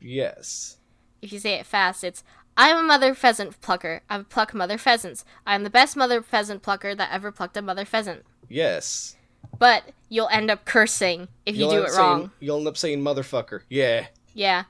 [0.00, 0.76] Yes.
[1.20, 2.22] if you say it fast, it's
[2.56, 4.00] I am a mother pheasant plucker.
[4.08, 5.24] I pluck mother pheasants.
[5.46, 8.24] I am the best mother pheasant plucker that ever plucked a mother pheasant.
[8.48, 9.16] Yes.
[9.58, 12.30] But you'll end up cursing if you You'll do it saying- wrong.
[12.40, 13.60] You'll end up saying motherfucker.
[13.68, 14.06] Yeah.
[14.34, 14.64] Yeah.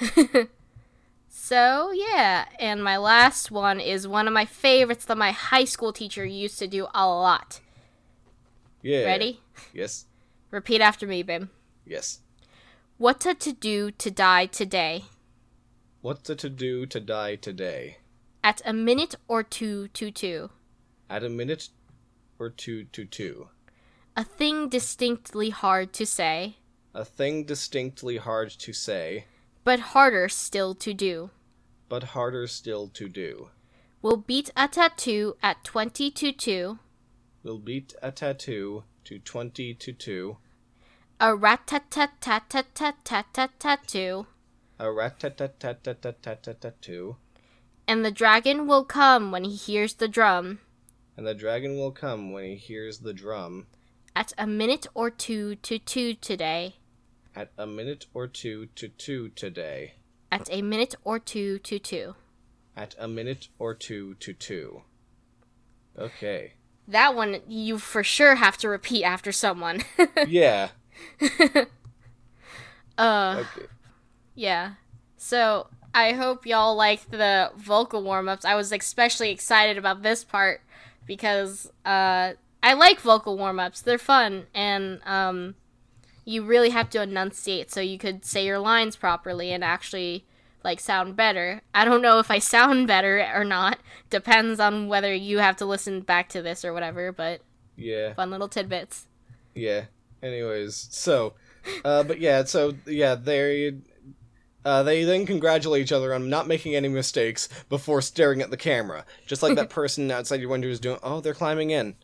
[1.28, 2.46] so, yeah.
[2.58, 6.58] And my last one is one of my favorites that my high school teacher used
[6.58, 7.60] to do a lot.
[8.82, 9.04] Yeah.
[9.04, 9.40] Ready?
[9.72, 10.06] Yes.
[10.50, 11.48] Repeat after me, babe.
[11.84, 12.20] Yes.
[12.98, 15.04] What to do to die today?
[16.06, 17.96] What's a to do to die today?
[18.44, 20.50] At a minute or two to two.
[21.10, 21.70] At a minute
[22.38, 23.48] or two to two.
[24.16, 26.58] A thing distinctly hard to say.
[26.94, 29.24] A thing distinctly hard to say.
[29.64, 31.30] But harder still to do.
[31.88, 33.50] But harder still to do.
[34.00, 36.78] We'll beat a tattoo at twenty to two.
[37.42, 40.36] We'll beat a tattoo to twenty to two.
[41.18, 44.26] A rat tat tat tat tat tat tat tattoo.
[44.78, 47.16] A rat tat tat tat tat tat tat tat tattoo.
[47.88, 50.58] And the dragon will come when he hears the drum.
[51.16, 53.68] And the dragon will come when he hears the drum.
[54.14, 56.76] At a minute or two to two today.
[57.34, 59.94] At a minute or two to two today.
[60.30, 62.14] At a minute or two to two.
[62.76, 64.82] At a minute or two to two.
[65.98, 66.52] Okay.
[66.88, 69.82] That one you for sure have to repeat after someone.
[70.26, 70.68] Yeah.
[72.98, 73.66] uh, Okay.
[74.36, 74.74] Yeah.
[75.16, 78.44] So I hope y'all liked the vocal warm ups.
[78.44, 80.60] I was especially excited about this part
[81.06, 83.80] because uh, I like vocal warm ups.
[83.80, 85.54] They're fun, and um,
[86.24, 90.24] you really have to enunciate so you could say your lines properly and actually
[90.64, 91.62] like sound better.
[91.72, 93.78] I don't know if I sound better or not.
[94.10, 97.12] Depends on whether you have to listen back to this or whatever.
[97.12, 97.40] But
[97.76, 98.14] Yeah.
[98.14, 99.06] fun little tidbits.
[99.54, 99.84] Yeah.
[100.22, 101.34] Anyways, so,
[101.84, 103.76] uh, but yeah, so yeah, they,
[104.66, 108.56] uh, they then congratulate each other on not making any mistakes before staring at the
[108.56, 110.98] camera, just like that person outside your window is doing.
[111.04, 111.94] Oh, they're climbing in.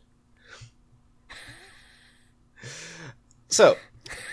[3.49, 3.75] So,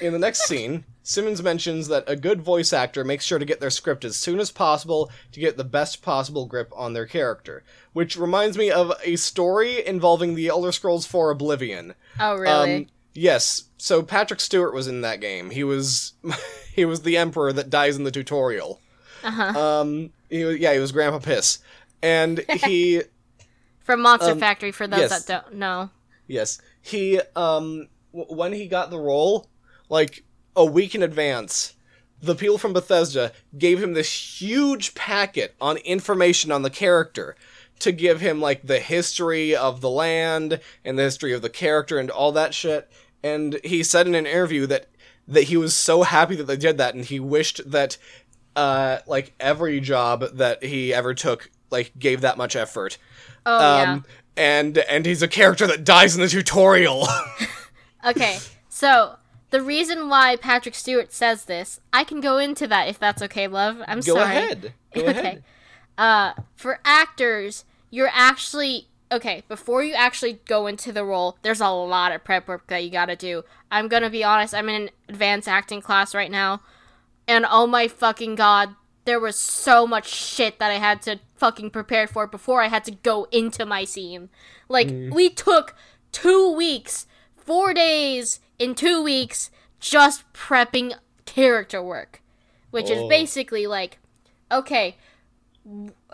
[0.00, 3.58] in the next scene, Simmons mentions that a good voice actor makes sure to get
[3.58, 7.64] their script as soon as possible to get the best possible grip on their character,
[7.92, 11.94] which reminds me of a story involving the Elder Scrolls IV Oblivion.
[12.20, 12.76] Oh really?
[12.76, 13.64] Um, yes.
[13.78, 15.50] So Patrick Stewart was in that game.
[15.50, 16.14] He was
[16.74, 18.80] he was the emperor that dies in the tutorial.
[19.22, 19.58] uh-huh.
[19.58, 21.58] Um, he was, yeah, he was Grandpa Piss,
[22.02, 23.02] and he
[23.80, 25.24] From Monster um, Factory for those yes.
[25.24, 25.90] that don't know.
[26.26, 29.48] yes he um w- when he got the role,
[29.88, 30.24] like
[30.56, 31.74] a week in advance.
[32.22, 37.34] The people from Bethesda gave him this huge packet on information on the character
[37.80, 41.98] to give him like the history of the land and the history of the character
[41.98, 42.90] and all that shit.
[43.22, 44.86] And he said in an interview that
[45.28, 47.96] that he was so happy that they did that and he wished that
[48.56, 52.98] uh like every job that he ever took like gave that much effort.
[53.46, 54.04] Oh um
[54.36, 57.06] and and he's a character that dies in the tutorial.
[58.04, 58.38] Okay.
[58.68, 59.16] So
[59.50, 63.46] the reason why Patrick Stewart says this, I can go into that if that's okay,
[63.46, 63.82] love.
[63.86, 64.24] I'm Go sorry.
[64.36, 64.74] ahead.
[64.94, 65.10] Go okay.
[65.10, 65.44] ahead.
[65.98, 69.42] Uh, for actors, you're actually okay.
[69.48, 72.90] Before you actually go into the role, there's a lot of prep work that you
[72.90, 73.44] gotta do.
[73.70, 74.54] I'm gonna be honest.
[74.54, 76.62] I'm in an advanced acting class right now,
[77.26, 78.74] and oh my fucking god,
[79.04, 82.84] there was so much shit that I had to fucking prepare for before I had
[82.84, 84.28] to go into my scene.
[84.68, 85.12] Like mm.
[85.12, 85.74] we took
[86.12, 89.50] two weeks, four days in two weeks,
[89.80, 92.22] just prepping character work,
[92.70, 93.08] which is Oh.
[93.08, 93.98] basically like,
[94.52, 94.96] okay,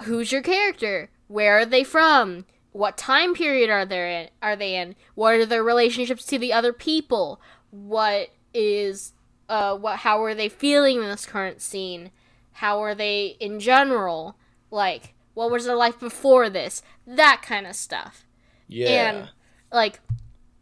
[0.04, 1.10] who's your character?
[1.28, 2.44] Where are they from?
[2.72, 4.28] What time period are they in?
[4.42, 4.94] Are they in?
[5.14, 7.40] What are their relationships to the other people?
[7.70, 9.12] What is
[9.48, 12.10] uh what how are they feeling in this current scene?
[12.52, 14.36] How are they in general?
[14.70, 16.82] Like what was their life before this?
[17.06, 18.26] That kind of stuff
[18.68, 18.88] Yeah.
[19.10, 19.28] and
[19.72, 20.00] like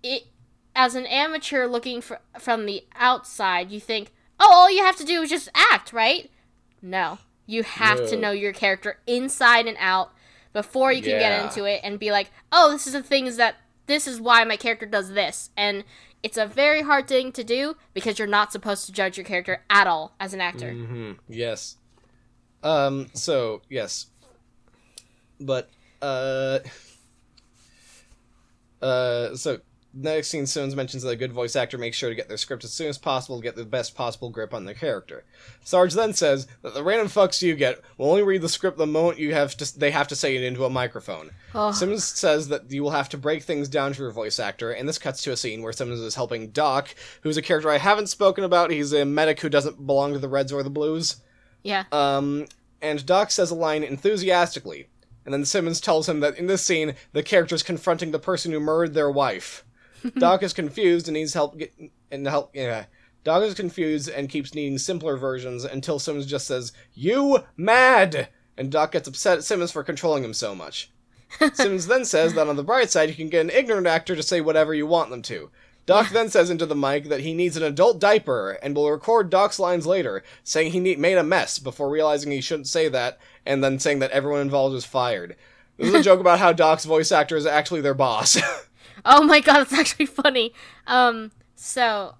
[0.03, 0.25] it
[0.77, 5.05] as an amateur looking fr- from the outside you think oh all you have to
[5.05, 6.31] do is just act right
[6.83, 10.11] no you have to know your character inside and out
[10.55, 11.19] before you can Yeah.
[11.19, 14.43] get into it and be like oh this is the things that this is why
[14.45, 15.85] my character does this and
[16.23, 19.63] it's a very hard thing to do because you're not supposed to judge your character
[19.69, 21.77] at all as an actor hmm Yes.
[22.63, 23.09] Um.
[23.13, 24.07] So yes.
[25.39, 25.69] But
[26.01, 26.61] uh.
[28.81, 29.35] Uh.
[29.37, 29.59] So
[29.95, 32.65] next scene, Simmons mentions that a good voice actor makes sure to get their script
[32.65, 35.25] as soon as possible to get the best possible grip on their character.
[35.63, 38.87] Sarge then says that the random fucks you get will only read the script the
[38.87, 39.79] moment you have to.
[39.79, 41.31] They have to say it into a microphone.
[41.55, 41.73] Oh.
[41.73, 44.89] Simmons says that you will have to break things down to your voice actor, and
[44.89, 48.09] this cuts to a scene where Simmons is helping Doc, who's a character I haven't
[48.09, 48.71] spoken about.
[48.71, 51.17] He's a medic who doesn't belong to the Reds or the Blues.
[51.63, 52.47] yeah Um,
[52.83, 54.89] and Doc says a line enthusiastically,
[55.25, 58.53] and then Simmons tells him that in this scene, the character is confronting the person
[58.53, 59.65] who murdered their wife.
[60.19, 61.73] Doc is confused and needs help get
[62.11, 62.51] and help.
[62.55, 62.87] Yeah,
[63.25, 68.71] Doc is confused and keeps needing simpler versions until Simmons just says, "You mad!" and
[68.71, 70.91] Doc gets upset at Simmons for controlling him so much.
[71.55, 74.23] Simmons then says that on the bright side, you can get an ignorant actor to
[74.23, 75.51] say whatever you want them to.
[75.87, 79.29] Doc then says into the mic that he needs an adult diaper and will record
[79.29, 83.19] Doc's lines later, saying he need- made a mess before realizing he shouldn't say that,
[83.45, 85.37] and then saying that everyone involved was fired.
[85.77, 88.39] This is a joke about how Doc's voice actor is actually their boss.
[89.05, 90.53] Oh my god, it's actually funny.
[90.87, 92.15] Um, so,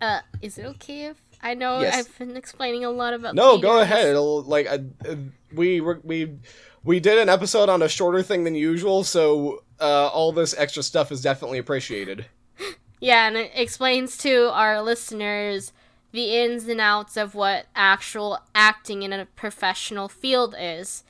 [0.00, 1.94] uh, is it okay if I know Yes.
[1.98, 3.34] I've been explaining a lot about?
[3.34, 4.06] no, theater go ahead.
[4.08, 4.78] It'll like uh,
[5.52, 6.36] we we
[6.84, 10.82] we did an episode on a shorter thing than usual, so uh, all this extra
[10.82, 12.26] stuff is definitely appreciated.
[13.00, 15.72] Yeah, and it explains to our listeners
[16.12, 21.02] the ins and outs of what actual acting in a professional field is.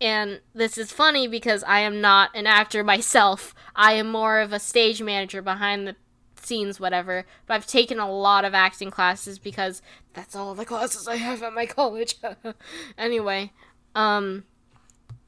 [0.00, 3.54] And this is funny because I am not an actor myself.
[3.76, 5.96] I am more of a stage manager behind the
[6.36, 7.26] scenes, whatever.
[7.46, 9.82] But I've taken a lot of acting classes because
[10.14, 12.16] that's all the classes I have at my college.
[12.98, 13.52] anyway,
[13.94, 14.44] um,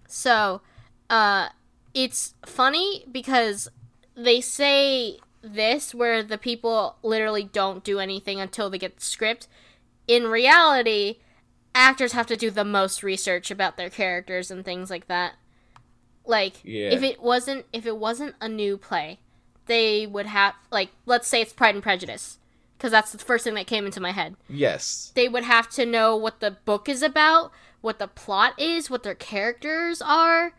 [0.07, 0.63] so,
[1.11, 1.49] uh,
[1.95, 3.69] it's funny because
[4.15, 9.49] they say this where the people literally don't do anything until they get the script.
[10.07, 11.19] In reality,
[11.75, 15.35] actors have to do the most research about their characters and things like that.
[16.25, 16.91] Like Yeah.
[16.91, 19.19] if it wasn't if it wasn't a new play,
[19.67, 22.39] they would have like let's say it's Pride and Prejudice
[22.77, 24.37] because that's the first thing that came into my head.
[24.49, 25.13] Yes.
[25.15, 29.03] They would have to know what the book is about, what the plot is, what
[29.03, 30.53] their characters are,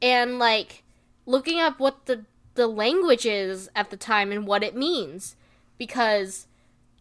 [0.00, 0.82] and like
[1.26, 5.36] looking up what the the language is at the time and what it means
[5.78, 6.46] because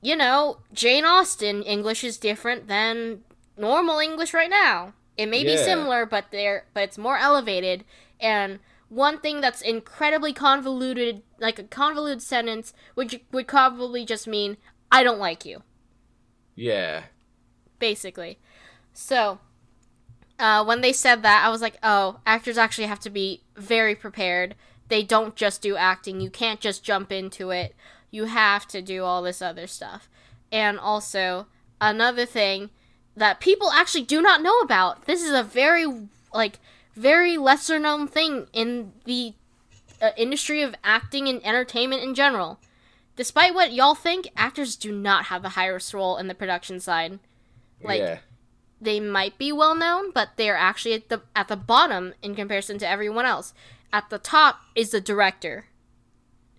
[0.03, 3.21] you know, Jane Austen English is different than
[3.57, 4.93] normal English right now.
[5.17, 7.83] It may be similar, but they're but it's more elevated.
[8.19, 14.57] And one thing that's incredibly convoluted, like a convoluted sentence, which would probably just mean
[14.91, 15.63] "I don't like you,"
[16.55, 17.03] Yeah.
[17.79, 18.39] basically.
[18.93, 19.39] So,
[20.39, 23.95] uh, when they said that, I was like, "Oh, actors actually have to be very
[23.95, 24.55] prepared.
[24.87, 26.19] They don't just do acting.
[26.19, 27.75] You can't just jump into it.
[28.09, 30.09] You have to do all this other stuff."
[30.51, 31.47] And also,
[31.79, 32.71] another thing
[33.15, 35.05] that people actually do not know about.
[35.05, 35.85] This is a very
[36.33, 36.59] like
[36.95, 39.33] very lesser known thing in the
[40.01, 42.59] uh, industry of acting and entertainment in general.
[43.15, 47.19] Despite what y'all think, actors do not have the highest role in the production side.
[47.83, 48.19] Like yeah.
[48.79, 52.77] they might be well known, but they're actually at the at the bottom in comparison
[52.79, 53.53] to everyone else.
[53.93, 55.65] At the top is the director.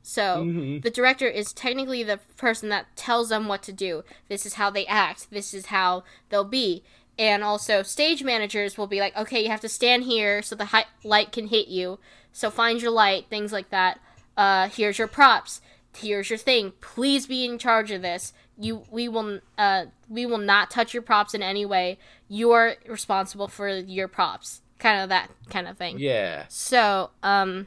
[0.03, 0.83] So Mhm.
[0.83, 4.03] the director is technically the person that tells them what to do.
[4.29, 5.31] This is how they act.
[5.31, 6.83] This is how they'll be.
[7.19, 10.67] And also, stage managers will be like, okay, you have to stand here so the
[10.67, 11.99] hi- light can hit you.
[12.33, 14.01] So find your light, things like that.
[14.37, 15.61] Uh, here's your props.
[15.95, 16.73] Here's your thing.
[16.81, 18.33] Please be in charge of this.
[18.59, 21.99] You, we will, uh, we will not touch your props in any way.
[22.29, 24.63] You are responsible for your props.
[24.79, 25.99] Kind of that kind of thing.
[25.99, 26.47] Yeah.
[26.49, 27.67] So, um,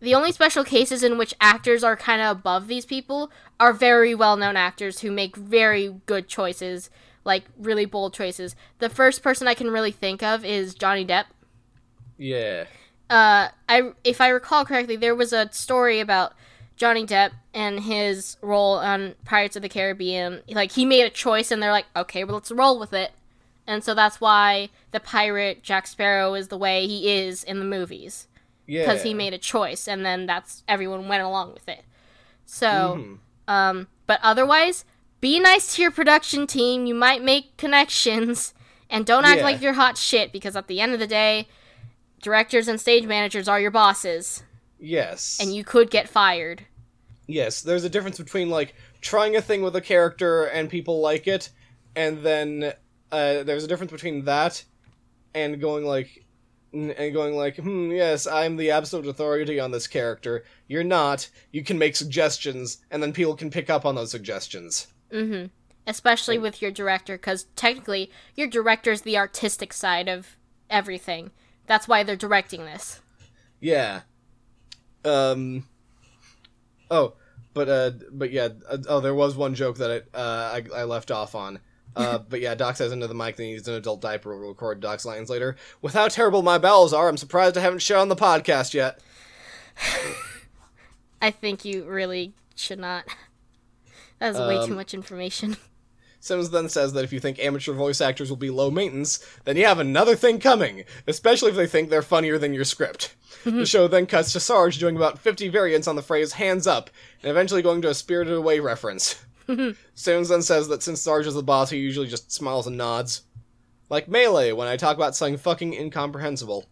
[0.00, 4.14] the only special cases in which actors are kind of above these people are very
[4.14, 6.90] well known actors who make very good choices,
[7.24, 8.56] like really bold choices.
[8.78, 11.26] The first person I can really think of is Johnny Depp.
[12.16, 12.64] Yeah.
[13.10, 16.32] Uh, I if I recall correctly, there was a story about
[16.76, 20.40] Johnny Depp and his role on Pirates of the Caribbean.
[20.48, 23.12] Like he made a choice, and they're like, okay, well let's roll with it.
[23.66, 27.64] And so that's why the pirate Jack Sparrow is the way he is in the
[27.64, 28.26] movies
[28.70, 28.82] Yeah.
[28.84, 31.82] because he made a choice and then that's everyone went along with it
[32.46, 32.68] so
[32.98, 33.18] Mhm.
[33.48, 34.84] um but otherwise
[35.20, 38.54] be nice to your production team you might make connections
[38.88, 39.44] and don't act Yeah.
[39.44, 41.48] like you're hot shit because at the end of the day
[42.22, 44.42] directors and stage managers are your bosses
[44.78, 45.38] Yes.
[45.40, 46.66] and you could get fired
[47.26, 51.28] Yes, there's a difference between like trying a thing with a character and people like
[51.28, 51.50] it,
[51.94, 52.72] and then
[53.12, 54.64] uh, there's a difference between that
[55.32, 56.19] and going like
[56.72, 60.44] and going like, hmm, yes, I'm the absolute authority on this character.
[60.68, 61.28] You're not.
[61.50, 64.88] You can make suggestions, and then people can pick up on those suggestions.
[65.12, 65.46] mm-hmm
[65.86, 70.36] especially with your director because technically your director is the artistic side of
[70.68, 71.30] everything
[71.66, 73.00] that's why they're directing this
[73.60, 74.00] Yeah.
[75.04, 75.66] Um.
[76.90, 77.14] Oh,
[77.54, 78.48] but uh, but yeah.
[78.68, 81.60] Uh, oh, there was one joke that I uh I, I left off on.
[82.00, 84.36] Uh, but yeah, Doc says into the mic that he needs an adult diaper.
[84.38, 85.56] We'll record Doc's lines later.
[85.82, 89.00] With how terrible my bowels are, I'm surprised I haven't shown the podcast yet.
[91.22, 93.04] i think you really should not
[94.18, 95.56] that's way too Um, much information
[96.22, 99.56] Sims then says that if you think amateur voice actors will be low maintenance, then
[99.56, 103.14] you have another thing coming, especially if they think they're funnier than your script.
[103.44, 106.90] the show then cuts to Sarge doing about 50 variants on the phrase hands up,
[107.22, 109.24] and eventually going to a Spirited Away reference.
[109.94, 113.22] Sims then says that since Sarge is the boss, he usually just smiles and nods.
[113.88, 116.66] Like Melee, when I talk about something fucking incomprehensible.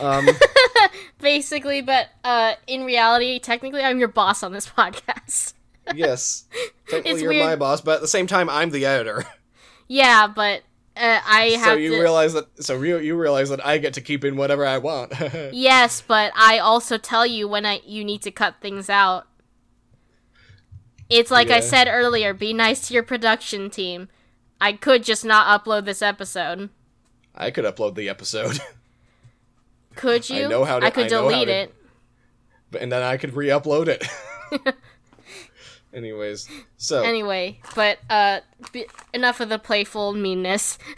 [0.00, 0.28] Um,
[1.20, 5.54] basically but uh in reality technically i'm your boss on this podcast
[5.94, 6.44] yes,
[6.88, 7.44] technically It's you're weird.
[7.46, 9.24] my boss, but at the same time, I'm the editor.
[9.88, 10.62] yeah but
[10.96, 12.46] uh, i have so you to realize that.
[12.62, 15.12] So you you realize that I get to keep in whatever I want.
[15.52, 19.26] yes but i also tell you when i you need to cut things out
[21.10, 24.08] it's like i said earlier be nice to your production team.
[24.62, 26.68] I could just not upload this episode.
[27.34, 28.60] I could upload the episode,
[29.96, 30.48] could you?
[30.48, 31.74] know how to- i could I delete to- it.
[32.70, 34.06] But and then I could re-upload it.
[35.92, 38.40] Anyways, so anyway but uh
[38.72, 40.78] b- enough of the playful meanness.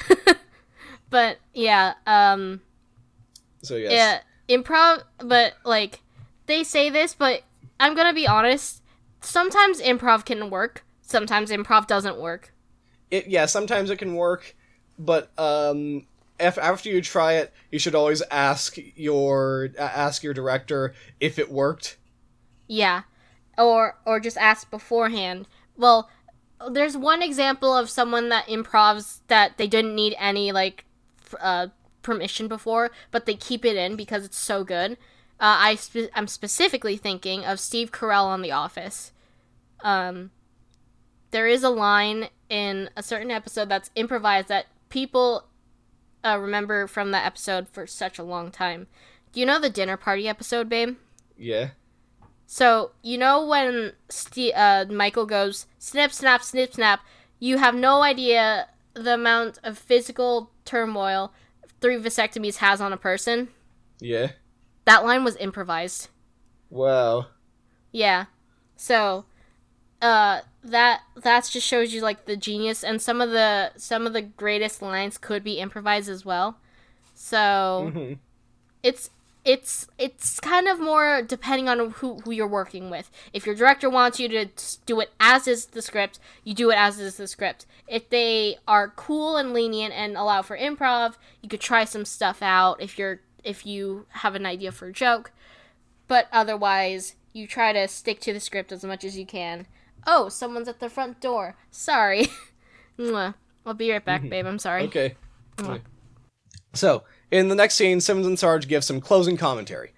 [1.09, 2.61] But yeah um
[3.63, 4.21] so yes, Yeah,
[4.57, 6.01] improv, but like
[6.47, 7.43] they say this, but
[7.81, 8.82] I'm gonna be honest.
[9.23, 10.85] Sometimes improv can work.
[11.01, 12.53] Sometimes improv doesn't work.
[13.11, 14.55] it yeah sometimes it can work,
[14.99, 16.07] but um,
[16.41, 21.39] if, after you try it, you should always ask your uh, ask your director if
[21.39, 21.99] it worked.
[22.67, 23.03] Yeah,
[23.59, 25.47] or or just ask beforehand.
[25.77, 26.09] Well,
[26.71, 30.85] there's one example of someone that improvs that they didn't need any like
[31.41, 31.69] uh,
[32.03, 34.97] permission before, but they keep it in because it's so good.
[35.43, 39.11] Uh, I spe- I'm specifically thinking of Steve Carell on The Office.
[39.81, 40.31] Um,
[41.33, 45.49] there is a line in a certain episode that's improvised that people
[46.25, 48.87] uh, remember from that episode for such a long time.
[49.33, 50.97] Do you know the dinner party episode, babe?
[51.37, 51.71] Yeah.
[52.47, 57.01] So you know when Ste- uh, Michael goes snip, snap, snip, snap.
[57.41, 61.33] You have no idea the amount of physical turmoil
[61.81, 63.49] three vasectomies has on a person.
[63.99, 64.33] Yeah.
[64.85, 66.09] That line was improvised.
[66.71, 67.27] Wow.
[67.91, 68.27] Yeah.
[68.77, 69.25] So
[70.01, 74.13] uh that that just shows you like the genius and some of the some of
[74.13, 76.59] the greatest lines could be improvised as well.
[77.15, 78.19] So Mhm.
[78.83, 79.11] it's
[79.45, 83.11] it's it's kind of more depending on who, who you're working with.
[83.33, 84.47] If your director wants you to
[84.87, 87.67] do it as is the script, you do it as is the script.
[87.89, 92.41] If they are cool and lenient and allow for improv, you could try some stuff
[92.41, 95.33] out if you're if you have an idea for a joke.
[96.09, 99.67] But otherwise, you try to stick to the script as much as you can.
[100.07, 101.57] Oh, someone's at the front door.
[101.71, 102.27] Sorry.
[102.99, 104.31] I'll be right back, mm-hmm.
[104.31, 104.47] babe.
[104.47, 104.85] I'm sorry.
[104.85, 105.15] Okay.
[106.75, 109.93] So, in the next scene, Simmons and Sarge give some closing commentary.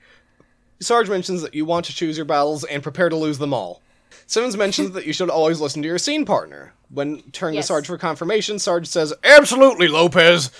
[0.80, 3.80] Sarge mentions that you want to choose your battles and prepare to lose them all.
[4.26, 6.74] Simmons mentions that you should always listen to your scene partner.
[6.90, 7.64] When turning Yes.
[7.64, 10.50] to Sarge for confirmation, Sarge says, Absolutely, Lopez!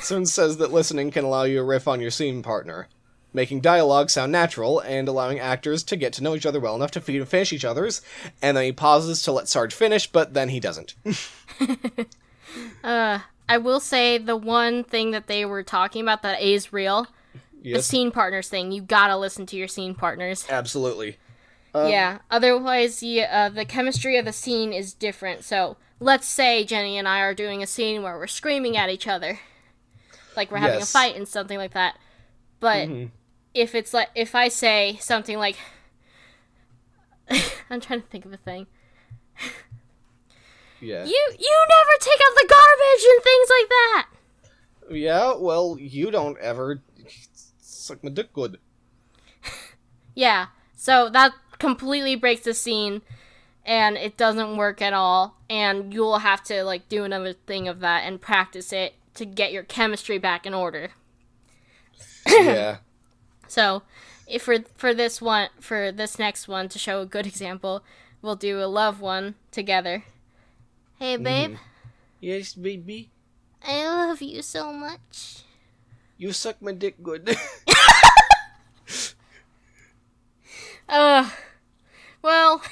[0.00, 2.88] Simmons says that listening can allow you to riff on your scene partner,
[3.32, 6.90] making dialogue sound natural and allowing actors to get to know each other well enough
[6.92, 8.02] to feed and finish each other's.
[8.40, 10.94] And then he pauses to let Sarge finish, but then he doesn't.
[13.48, 17.06] I will say the one thing that they were talking about that is real
[17.74, 18.72] the scene partners thing.
[18.72, 20.46] You gotta listen to your scene partners.
[20.48, 21.18] absolutely.
[21.74, 22.18] yeah.
[22.30, 25.44] Otherwise, the uh, the chemistry of the scene is different.
[25.44, 29.06] So let's say Jenny and I are doing a scene where we're screaming at each
[29.06, 29.40] other,
[30.36, 30.88] like we're having Yes.
[30.88, 31.98] a fight and something like that.
[32.60, 33.06] But mm-hmm.
[33.54, 35.56] if it's like if I say something like,
[37.70, 38.66] I'm trying to think of a thing.
[40.80, 41.04] Yeah.
[41.04, 44.06] You you never take out the garbage and things like that.
[44.90, 46.82] Yeah, well, you don't ever
[47.58, 48.58] suck my dick good.
[50.14, 50.46] Yeah.
[50.74, 53.02] So that completely breaks the scene
[53.66, 57.80] and it doesn't work at all and you'll have to like do another thing of
[57.80, 60.90] that and practice it to get your chemistry back in order.
[62.26, 62.78] yeah.
[63.48, 63.82] So,
[64.26, 67.84] if for for this one for this next one to show a good example,
[68.20, 70.02] we'll do a love one together.
[70.98, 71.56] Hey babe,
[72.18, 73.10] Yes, baby.
[73.62, 75.44] I love you so much.
[76.18, 77.36] You suck my dick good.
[80.88, 81.28] Uh,
[82.22, 82.62] well,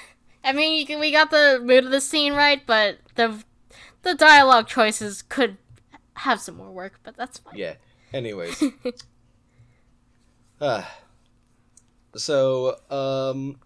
[0.44, 3.42] I mean, you can, we got the mood of the scene right, but the
[4.02, 5.56] the dialogue choices could
[6.24, 7.56] have some more work, but that's fine.
[7.56, 7.74] yeah.
[8.12, 8.62] Anyways.
[10.60, 10.82] uh,
[12.16, 13.58] so, um,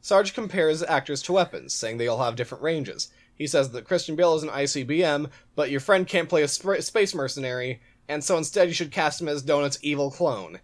[0.00, 3.10] Sarge compares actors to weapons, saying they all have different ranges.
[3.34, 6.80] He says that Christian Bale is an ICBM, but your friend can't play a sp-
[6.80, 10.60] space mercenary, and so instead you should cast him as Donut's evil clone.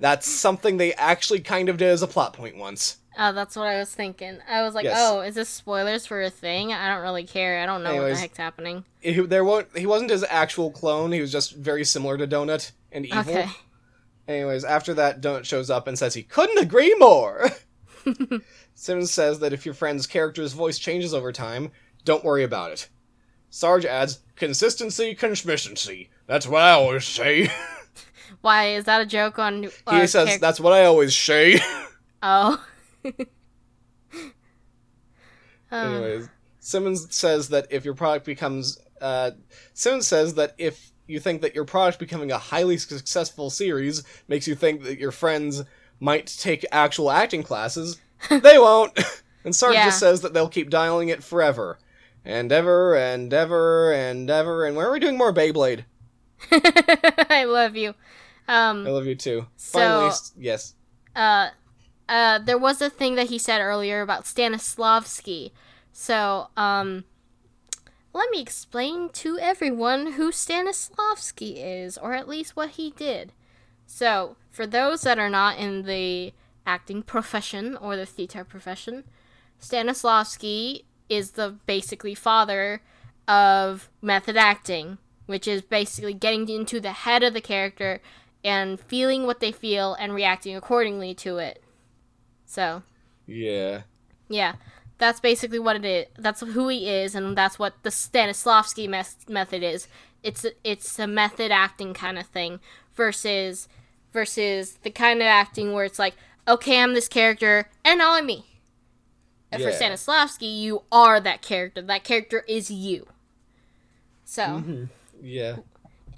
[0.00, 2.98] That's something they actually kind of did as a plot point once.
[3.20, 4.38] Oh, that's what I was thinking.
[4.48, 4.96] I was like, Yes.
[4.98, 6.72] oh, is this spoilers for a thing?
[6.72, 7.60] I don't really care.
[7.60, 8.84] I don't know what the heck's happening.
[9.00, 12.70] He, there wa- he wasn't his actual clone, he was just very similar to Donut
[12.92, 13.18] and evil.
[13.20, 13.48] Okay.
[14.28, 17.50] Anyways, after that, Donut shows up and says he couldn't agree more.
[18.74, 21.70] Simmons says that if your friend's character's voice changes over time,
[22.04, 22.88] don't worry about it.
[23.50, 26.10] Sarge adds, consistency, consistency.
[26.26, 27.50] That's what I always say.
[28.42, 29.66] Why is that a joke on?
[29.86, 31.58] Uh, he says, charac- that's what I always say.
[32.20, 32.60] Oh.
[35.70, 36.28] Uh, Anyways,
[36.60, 39.32] Simmons says that if your product becomes, uh,
[39.74, 44.46] Simmons says that if you think that your product becoming a highly successful series makes
[44.46, 45.64] you think that your friends
[46.00, 47.98] might take actual acting classes,
[48.30, 48.98] they won't.
[49.44, 49.84] and Sarge Yeah.
[49.86, 51.78] just says that they'll keep dialing it forever.
[52.24, 54.66] And ever and ever and ever.
[54.66, 55.84] And when are we doing more Beyblade?
[56.50, 57.94] I love you.
[58.48, 58.86] Um.
[58.86, 59.46] I love you too.
[59.56, 60.74] So- Finally, yes.
[61.16, 61.48] uh,
[62.08, 65.50] uh, there was a thing that he said earlier about Stanislavski.
[65.92, 67.04] So, um,
[68.12, 73.32] let me explain to everyone who Stanislavski is, or at least what he did.
[73.86, 76.32] So, for those that are not in the
[76.66, 79.04] acting profession or the theater profession,
[79.60, 82.82] Stanislavski is the basically father
[83.26, 88.00] of method acting, which is basically getting into the head of the character
[88.44, 91.62] and feeling what they feel and reacting accordingly to it.
[92.48, 92.82] So,
[93.26, 93.82] Yeah.
[94.28, 94.54] yeah,
[94.96, 96.06] that's basically what it is.
[96.18, 99.86] That's who he is, and that's what the Stanislavski mes- method is.
[100.22, 102.60] It's a, it's a method acting kind of thing
[102.94, 103.68] versus
[104.14, 106.14] versus the kind of acting where it's like,
[106.48, 108.46] okay, I'm this character, and now I'm me.
[109.52, 111.82] And for Stanislavski, you are that character.
[111.82, 113.06] That character is you.
[114.24, 114.84] So Mm-hmm.
[115.22, 115.56] Yeah.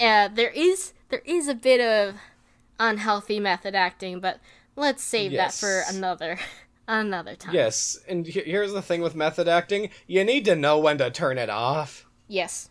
[0.00, 2.14] uh, there is there is a bit of
[2.78, 4.38] unhealthy method acting, but
[4.80, 6.38] let's save that for another
[6.88, 7.54] another time.
[7.54, 11.10] Yes, and he- here's the thing with method acting: you need to know when to
[11.10, 12.06] turn it off.
[12.26, 12.70] Yes.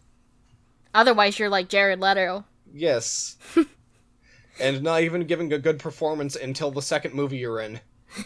[0.94, 2.46] Otherwise, you're like Jared Leto.
[2.74, 3.38] Yes.
[4.60, 7.80] and not even giving a good performance until the second movie you're in.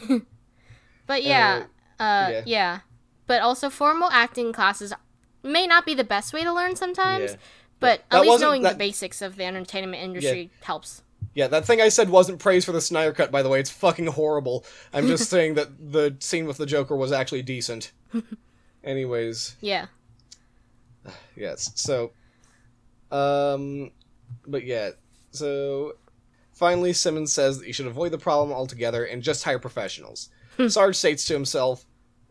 [1.06, 1.64] But yeah,
[2.00, 2.42] uh, yeah.
[2.46, 2.80] yeah.
[3.28, 4.94] But also, formal acting classes
[5.44, 7.32] may not be the best way to learn sometimes.
[7.32, 7.38] Yeah.
[7.82, 11.04] But That at least knowing the basics of the entertainment industry helps.
[11.36, 13.60] Yeah, that thing I said wasn't praise for the Snyder Cut, by the way.
[13.60, 14.66] It's fucking horrible.
[14.94, 17.92] I'm just saying that the scene with the Joker was actually decent.
[18.84, 19.88] Anyways, Yeah.
[21.36, 21.72] yes.
[21.76, 22.12] So,
[23.12, 23.92] um,
[24.46, 24.92] but yeah.
[25.32, 25.94] So,
[26.54, 30.30] finally, Simmons says that you should avoid the problem altogether and just hire professionals.
[30.68, 31.86] Sarge states to himself,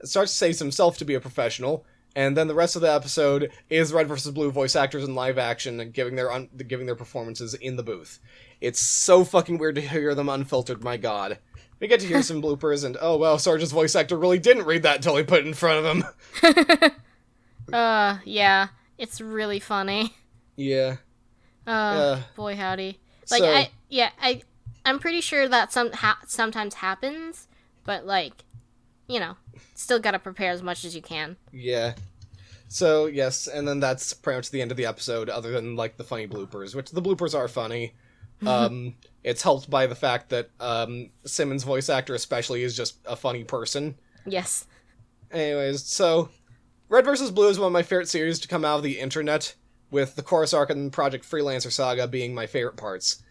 [0.05, 1.85] Sarge says himself to be a professional,
[2.15, 5.39] and then the rest of the episode is Red versus Blue voice actors in live
[5.39, 8.19] action giving their un- giving their performances in the booth.
[8.61, 10.83] It's so fucking weird to hear them unfiltered.
[10.85, 11.39] My God.
[11.81, 14.85] We get to hear some bloopers, and oh wow, Sarge's voice actor really didn't read
[14.85, 16.91] that until he put it in front of him.
[17.73, 18.69] Uh, yeah.
[18.99, 20.15] It's really funny.
[20.57, 20.97] yeah.
[21.67, 22.99] Uh, Uh, boy howdy.
[23.31, 24.43] Like so- I, yeah, I,
[24.85, 27.47] I'm pretty sure that some ha- sometimes happens,
[27.85, 28.33] but like,
[29.09, 29.37] you know,
[29.75, 31.37] still gotta prepare as much as you can.
[31.53, 31.95] Yeah.
[32.69, 35.29] So yes, and then that's pretty much the end of the episode.
[35.29, 37.95] Other than like the funny bloopers, which the bloopers are funny.
[38.45, 43.15] Um, it's helped by the fact that um, Simmons' voice actor, especially, is just a
[43.15, 43.95] funny person.
[44.27, 44.67] Yes.
[45.31, 46.29] Anyways, so
[46.89, 47.31] Red vs.
[47.31, 49.55] Blue is one of my favorite series to come out of the internet,
[49.93, 53.23] with the chorus arc and Project Freelancer Saga being my favorite parts.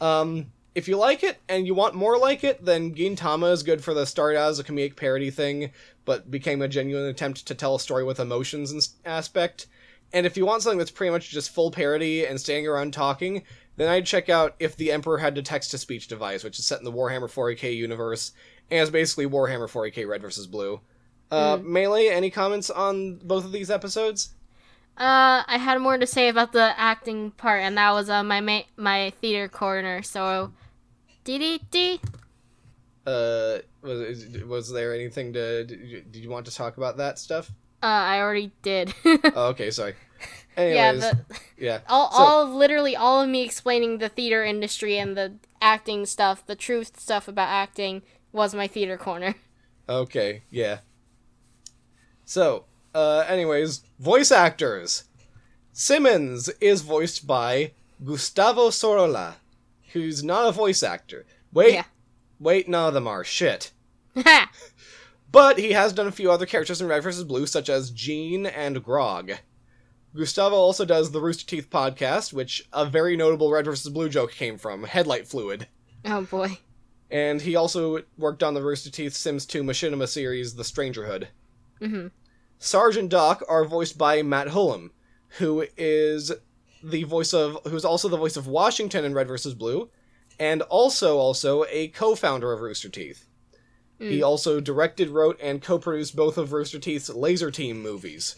[0.00, 3.82] Um, if you like it and you want more like it, then Gintama is good
[3.82, 5.70] for the start out as a comedic parody thing,
[6.04, 9.66] but became a genuine attempt to tell a story with emotions and aspect.
[10.12, 13.42] And if you want something that's pretty much just full parody and standing around talking,
[13.76, 16.64] then I'd check out If the Emperor Had a Text to Speech Device, which is
[16.64, 18.32] set in the Warhammer 40k universe,
[18.70, 20.46] and is basically Warhammer 40k Red vs.
[20.46, 20.80] Blue.
[21.30, 24.34] Uh, Melee, any comments on both of these episodes?
[24.96, 28.40] Uh, I had more to say about the acting part, and that was uh, my
[28.40, 30.02] ma- my theater corner.
[30.04, 30.52] So,
[31.24, 32.00] dee.
[33.06, 35.64] Uh, was was there anything to?
[35.64, 37.50] Did you, did you want to talk about that stuff?
[37.82, 38.94] Uh, I already did.
[39.36, 39.94] Oh, okay, sorry.
[40.56, 41.18] yeah, Anyways, the,
[41.58, 41.80] yeah.
[41.88, 46.06] all, So- all of literally all of me explaining the theater industry and the acting
[46.06, 48.02] stuff, the truth stuff about acting
[48.32, 49.34] was my theater corner.
[49.88, 50.78] Okay, yeah.
[52.24, 52.64] So,
[52.94, 55.04] uh, anyways, voice actors.
[55.74, 57.72] Simmons is voiced by
[58.02, 59.34] Gustavo Sorola,
[59.94, 61.24] who's not a voice actor.
[61.52, 61.84] Wait, Yeah.
[62.38, 63.24] wait, none of them are.
[63.24, 63.72] Shit.
[65.32, 67.24] But he has done a few other characters in Red vs.
[67.24, 69.32] Blue, such as Gene and Grog.
[70.14, 73.92] Gustavo also does the Rooster Teeth podcast, which a very notable Red vs.
[73.92, 75.66] Blue joke came from Headlight Fluid.
[76.04, 76.58] oh boy.
[77.10, 81.26] And he also worked on the Rooster Teeth Sims 2 Machinima series, The Strangerhood.
[81.80, 82.12] Mhm.
[82.60, 84.90] Sarge and Doc are voiced by Matt Hullum,
[85.38, 86.30] who is
[86.84, 89.54] the voice of who's also the voice of Washington in Red vs.
[89.54, 89.90] Blue,
[90.38, 93.26] and also also a co-founder of Rooster Teeth.
[93.98, 94.10] Hmm.
[94.10, 98.36] He also directed, wrote, and co-produced both of Rooster Teeth's Laser Team movies.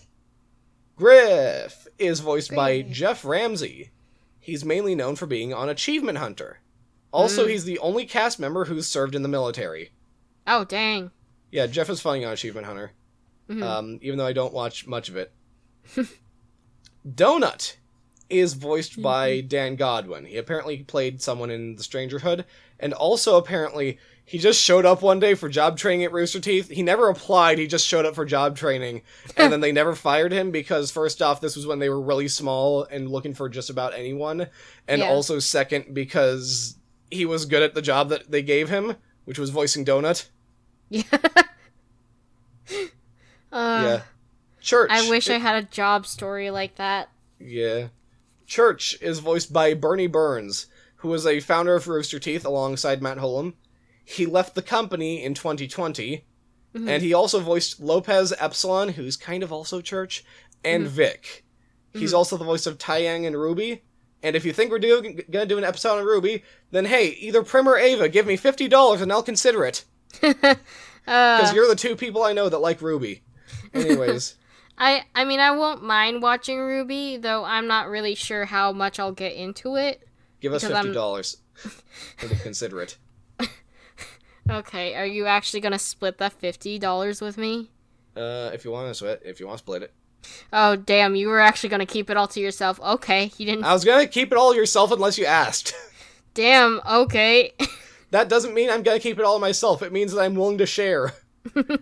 [0.96, 3.90] Grif is voiced by Geoff Ramsey.
[4.38, 6.60] He's mainly known for being on Achievement Hunter.
[7.12, 7.50] Also, hmm.
[7.50, 9.90] he's the only cast member who's served in the military.
[10.46, 11.10] Oh dang.
[11.50, 12.92] Yeah, Geoff is funny on Achievement Hunter.
[13.48, 13.62] Mm-hmm.
[13.62, 15.32] Um, even though I don't watch much of it.
[17.08, 17.76] Donut
[18.28, 20.24] is voiced by Dan Godwin.
[20.26, 22.44] He apparently played someone in The Strangerhood,
[22.80, 26.68] and also apparently he just showed up one day for job training at Rooster Teeth.
[26.68, 29.02] He never applied, he just showed up for job training,
[29.36, 32.26] and then they never fired him because first off, this was when they were really
[32.28, 34.48] small and looking for just about anyone,
[34.88, 35.08] and Yeah.
[35.08, 36.76] also second because
[37.10, 40.28] he was good at the job that they gave him, which was voicing Donut.
[40.88, 41.02] Yeah.
[43.52, 44.02] uh, yeah.
[44.60, 44.90] Church.
[44.92, 47.08] I wish I had a job story like that.
[47.38, 47.88] Yeah.
[48.46, 50.66] Church is voiced by Burnie Burns,
[50.96, 53.54] who was a founder of Rooster Teeth alongside Matt Hullum.
[54.04, 56.24] He left the company in 2020,
[56.74, 56.88] mm-hmm.
[56.88, 60.24] and he also voiced Lopez Epsilon, who's kind of also Church,
[60.64, 60.94] and mm-hmm.
[60.94, 61.44] Vic.
[61.92, 62.16] He's mm-hmm.
[62.16, 63.80] also the voice of Taiyang and RWBY.
[64.22, 67.42] And if you think we're doing, gonna do an episode on RWBY, then hey, either
[67.42, 69.84] Prim or Ava, give me fifty dollars and I'll consider it.
[71.08, 73.20] Uh, because Uh, you're the two people I know that like RWBY.
[73.72, 74.34] Anyways,
[74.78, 78.98] I I mean I won't mind watching RWBY, though I'm not really sure how much
[78.98, 80.06] I'll get into it.
[80.40, 81.38] give us fifty dollars.
[82.22, 82.98] Really consider it.
[84.48, 87.70] Okay, are you actually gonna split that fifty dollars with me?
[88.16, 89.92] Uh, if you want to split, if you want to split it,
[90.52, 92.80] Oh damn, you were actually gonna keep it all to yourself.
[92.80, 93.64] Okay, you didn't.
[93.64, 95.74] I was gonna keep it all yourself unless you asked.
[96.34, 96.80] Damn.
[96.88, 97.54] Okay.
[98.10, 99.82] that doesn't mean I'm gonna keep it all myself.
[99.82, 101.14] It means that I'm willing to share.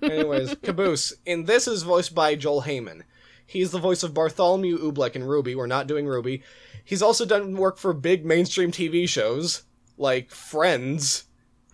[0.03, 1.13] Anyways, Caboose.
[1.27, 3.03] and this is voiced by Joel Heyman.
[3.47, 5.55] He's the voice of Bartholomew Oobleck in RWBY.
[5.57, 6.43] We're not doing RWBY.
[6.85, 9.63] He's also done work for big mainstream TV shows
[9.99, 11.25] like Friends.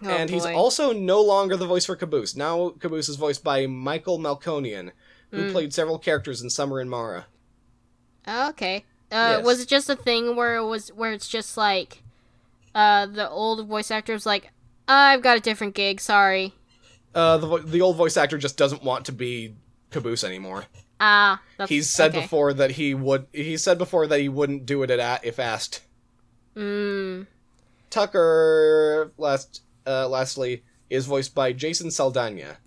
[0.03, 2.34] Oh, and he's also no longer the voice for Caboose.
[2.34, 4.91] Now Caboose is voiced by Michael Malconian,
[5.30, 5.53] who Hmm.
[5.53, 7.26] played several characters in Summer and Mara.
[8.26, 8.84] Okay.
[9.12, 9.45] Uh, Yes.
[9.45, 12.03] was it just a thing where it was where it's just like,
[12.74, 14.51] uh, the old voice actor was like,
[14.88, 16.01] I've got a different gig.
[16.01, 16.55] Sorry.
[17.14, 19.56] Uh, the the old voice actor just doesn't want to be
[19.90, 20.66] Caboose anymore.
[21.00, 22.20] Ah, that's He's said okay.
[22.20, 23.26] before that he would.
[23.32, 25.82] He said before that he wouldn't do it at if asked.
[26.54, 27.26] Mm.
[27.88, 32.58] Tucker, last, uh, lastly, is voiced by Jason Saldana.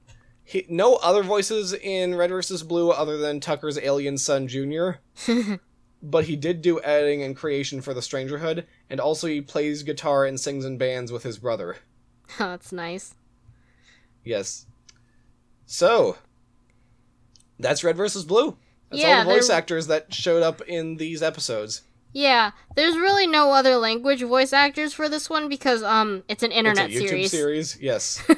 [0.44, 2.64] He, no other voices in Red vs.
[2.64, 5.00] Blue other than Tucker's alien son Junior.
[6.04, 10.26] but he did do editing and creation for The Strangerhood, and also he plays guitar
[10.26, 11.78] and sings in bands with his brother.
[12.32, 13.16] Oh, that's nice.
[14.24, 14.66] Yes.
[15.66, 16.18] So,
[17.60, 18.58] that's Red versus Blue.
[18.90, 21.82] That's Yeah, all the voice they're- actors that showed up in these episodes.
[22.16, 26.52] Yeah, there's really no other language voice actors for this one because um, it's an
[26.52, 27.32] internet it's a YouTube series.
[27.32, 27.78] series.
[27.82, 28.24] Yes.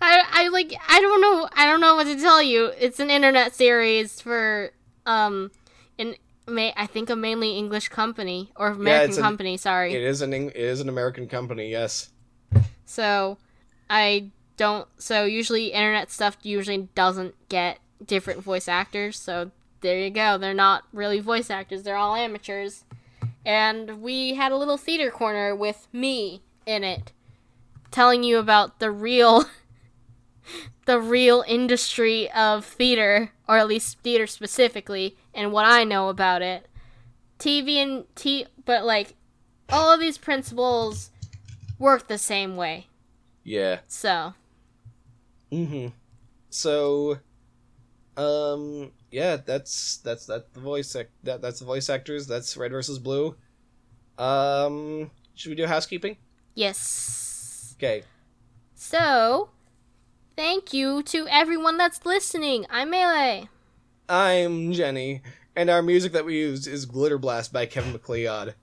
[0.00, 2.66] I I like I don't know I don't know what to tell you.
[2.78, 4.70] It's an internet series for
[5.06, 5.50] um,
[5.98, 6.14] an
[6.46, 9.56] may I think a mainly English company or American an- company.
[9.56, 9.92] Sorry.
[9.94, 11.70] it is an it is an American company.
[11.70, 12.10] Yes.
[12.84, 13.38] So
[13.92, 19.18] I don't so usually internet stuff usually doesn't get different voice actors.
[19.18, 19.50] So
[19.82, 20.38] there you go.
[20.38, 21.82] They're not really voice actors.
[21.82, 22.84] They're all amateurs.
[23.44, 27.12] And we had a little theater corner with me in it
[27.90, 29.44] telling you about the real
[30.86, 36.40] the real industry of theater or at least theater specifically and what I know about
[36.40, 36.66] it.
[37.38, 39.16] TV and T but like
[39.68, 41.10] all of these principles
[41.78, 42.86] work the same way.
[43.44, 43.80] Yeah.
[43.88, 44.34] So,
[45.50, 45.88] Mm-hmm.
[46.48, 47.18] So,
[48.16, 52.26] um, yeah, that's that's that the voice ac- that that's the voice actors.
[52.26, 53.36] That's Red versus Blue.
[54.18, 56.16] Um, should we do housekeeping?
[56.54, 57.74] yes.
[57.78, 58.04] Okay.
[58.74, 59.50] So,
[60.36, 62.66] thank you to everyone that's listening.
[62.70, 63.48] I'm Melee.
[64.08, 65.22] I'm Jenny,
[65.56, 68.54] and our music that we use is Glitter Blast by Kevin MacLeod.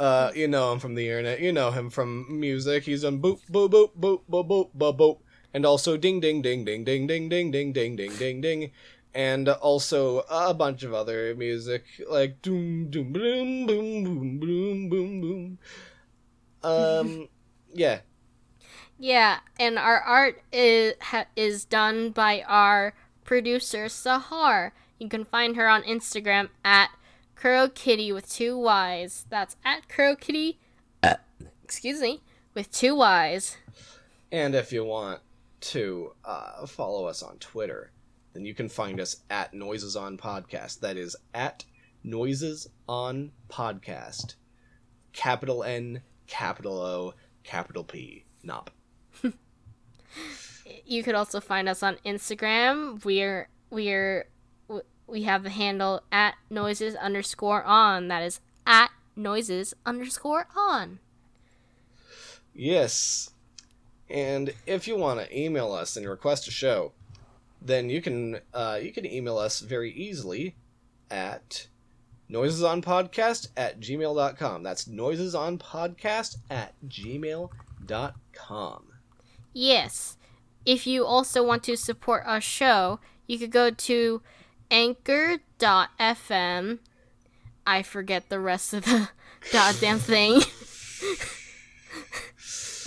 [0.00, 1.40] Uh, you know him from the internet.
[1.40, 2.84] You know him from music.
[2.84, 5.18] He's done boop boop boop boop boop boop boop boop,
[5.52, 8.70] and also ding ding ding ding ding ding ding ding ding ding ding ding,
[9.12, 15.20] and also a bunch of other music like doom doom boom boom boom boom boom
[15.20, 15.58] boom.
[16.62, 17.28] Um,
[17.74, 18.00] yeah.
[18.98, 22.94] Yeah, and our art is ha, is done by our
[23.24, 24.72] producer Sahar.
[24.98, 26.88] You can find her on Instagram at
[27.74, 29.26] Kitty with two Y's.
[29.30, 30.58] That's at Kitty.
[31.64, 32.20] excuse me,
[32.54, 33.56] with two Y's.
[34.32, 35.20] And if you want
[35.60, 37.92] to uh, follow us on Twitter,
[38.32, 40.80] then you can find us at Noises on Podcast.
[40.80, 41.64] That is at
[42.04, 44.34] Noises on Podcast.
[45.12, 48.24] Capital N, capital O, capital P.
[48.44, 48.68] Nop.
[50.86, 53.04] You could also find us on Instagram.
[53.04, 54.28] We're we're w-
[55.10, 58.08] we have the handle at noises underscore on.
[58.08, 61.00] That is at noises underscore on.
[62.54, 63.30] Yes.
[64.08, 66.92] And if you want to email us and request a show,
[67.62, 70.56] then you can uh, you can email us very easily
[71.10, 71.68] at
[72.30, 74.62] noisesonpodcast at gmail.com.
[74.62, 77.50] That's noisesonpodcast at gmail.com.
[79.52, 80.16] Yes.
[80.66, 84.22] If you also want to support our show, you could go to
[84.70, 85.38] anchor.fm.
[87.66, 89.08] I forget the rest of the
[89.52, 90.42] goddamn thing.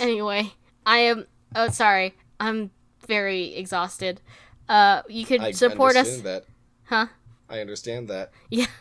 [0.00, 0.52] anyway,
[0.84, 2.14] I am oh sorry.
[2.40, 2.70] I'm
[3.06, 4.20] very exhausted.
[4.68, 6.44] Uh you could I support us understand that.
[6.84, 7.06] Huh?
[7.48, 8.32] I understand that.
[8.50, 8.66] Yeah.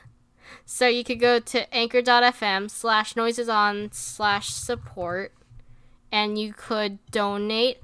[0.65, 5.33] So you could go to anchor.fm slash noises on slash support
[6.11, 7.79] and you could donate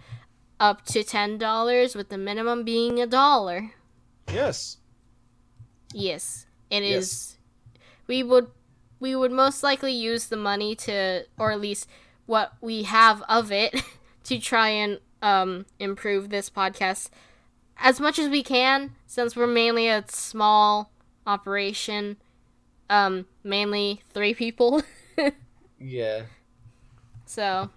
[0.59, 3.71] up to $10 with the minimum being a dollar.
[4.31, 4.77] Yes.
[5.93, 7.03] Yes, it Yes.
[7.03, 7.37] is.
[8.07, 8.47] We would
[8.99, 11.87] we would most likely use the money to or at least
[12.25, 13.75] what we have of it
[14.25, 17.09] to try and um improve this podcast
[17.77, 20.91] as much as we can since we're mainly a small
[21.25, 22.17] operation
[22.89, 24.81] um mainly 3 people.
[25.79, 26.25] Yeah.
[27.25, 27.69] So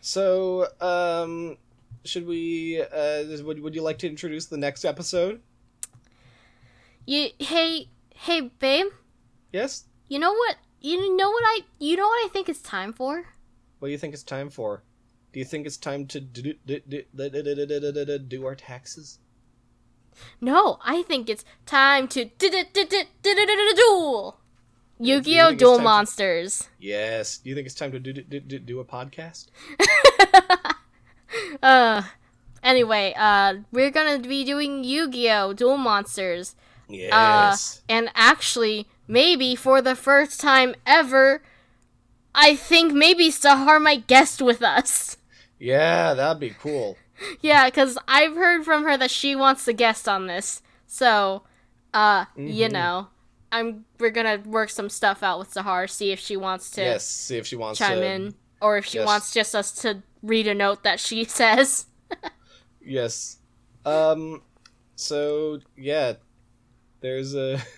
[0.00, 1.56] So, um,
[2.04, 2.80] should we?
[2.80, 5.40] Uh, would would you like to introduce the next episode?
[7.06, 8.86] you hey hey babe,
[9.52, 9.84] Yes.
[10.08, 13.24] you know what you know what I you know what I think it's time for?
[13.78, 14.82] What do you think it's time for?
[15.32, 19.18] Do you think it's time to do, do, do, do, do our taxes?
[20.40, 22.24] No, I think it's time to
[23.76, 24.40] duel.
[25.00, 25.54] Yu-Gi-Oh!
[25.56, 26.68] Duel time to- Monsters.
[26.78, 27.38] Yes.
[27.38, 29.48] Do you think it's time to do do, do, do a podcast?
[31.62, 32.02] Uh,
[32.62, 35.52] anyway, uh, we're gonna be doing Yu-Gi-Oh!
[35.54, 36.54] Duel Monsters.
[36.88, 37.82] Yes.
[37.88, 41.42] And actually, maybe for the first time ever,
[42.34, 45.16] I think maybe Sahar might guest with us.
[45.58, 46.96] yeah, that'd be cool.
[47.40, 50.60] Yeah, because I've heard from her that she wants to guest on this.
[50.86, 51.42] So,
[51.94, 52.72] uh, you Mhm.
[52.72, 53.08] know,
[53.52, 57.06] I'm we're gonna work some stuff out with Sahar, see if she wants to yes.
[57.06, 58.06] See if she wants chime to.
[58.06, 59.06] in, or if she yes.
[59.06, 61.86] wants just us to read a note that she says.
[62.80, 63.38] Yes.
[63.84, 64.42] Um.
[64.96, 66.14] So yeah,
[67.00, 67.60] there's a.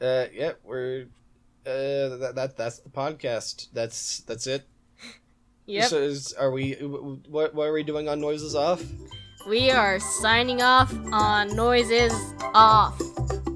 [0.00, 0.26] Uh.
[0.32, 0.52] Yeah.
[0.64, 1.06] We're.
[1.64, 2.18] Uh.
[2.18, 3.68] That, that that's the podcast.
[3.72, 4.66] That's that's it.
[5.66, 5.88] Yep.
[5.90, 6.72] So is, are we?
[6.72, 8.82] What what are we doing on noises off?
[9.46, 12.12] We are signing off on noises
[12.54, 13.00] off.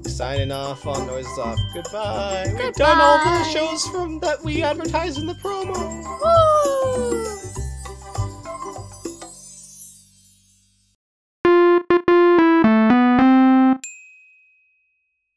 [0.05, 1.59] Signing off on noises off.
[1.73, 2.53] Goodbye.
[2.57, 5.75] We've done all the shows from that we advertised in the promo.
[6.23, 7.46] Woo!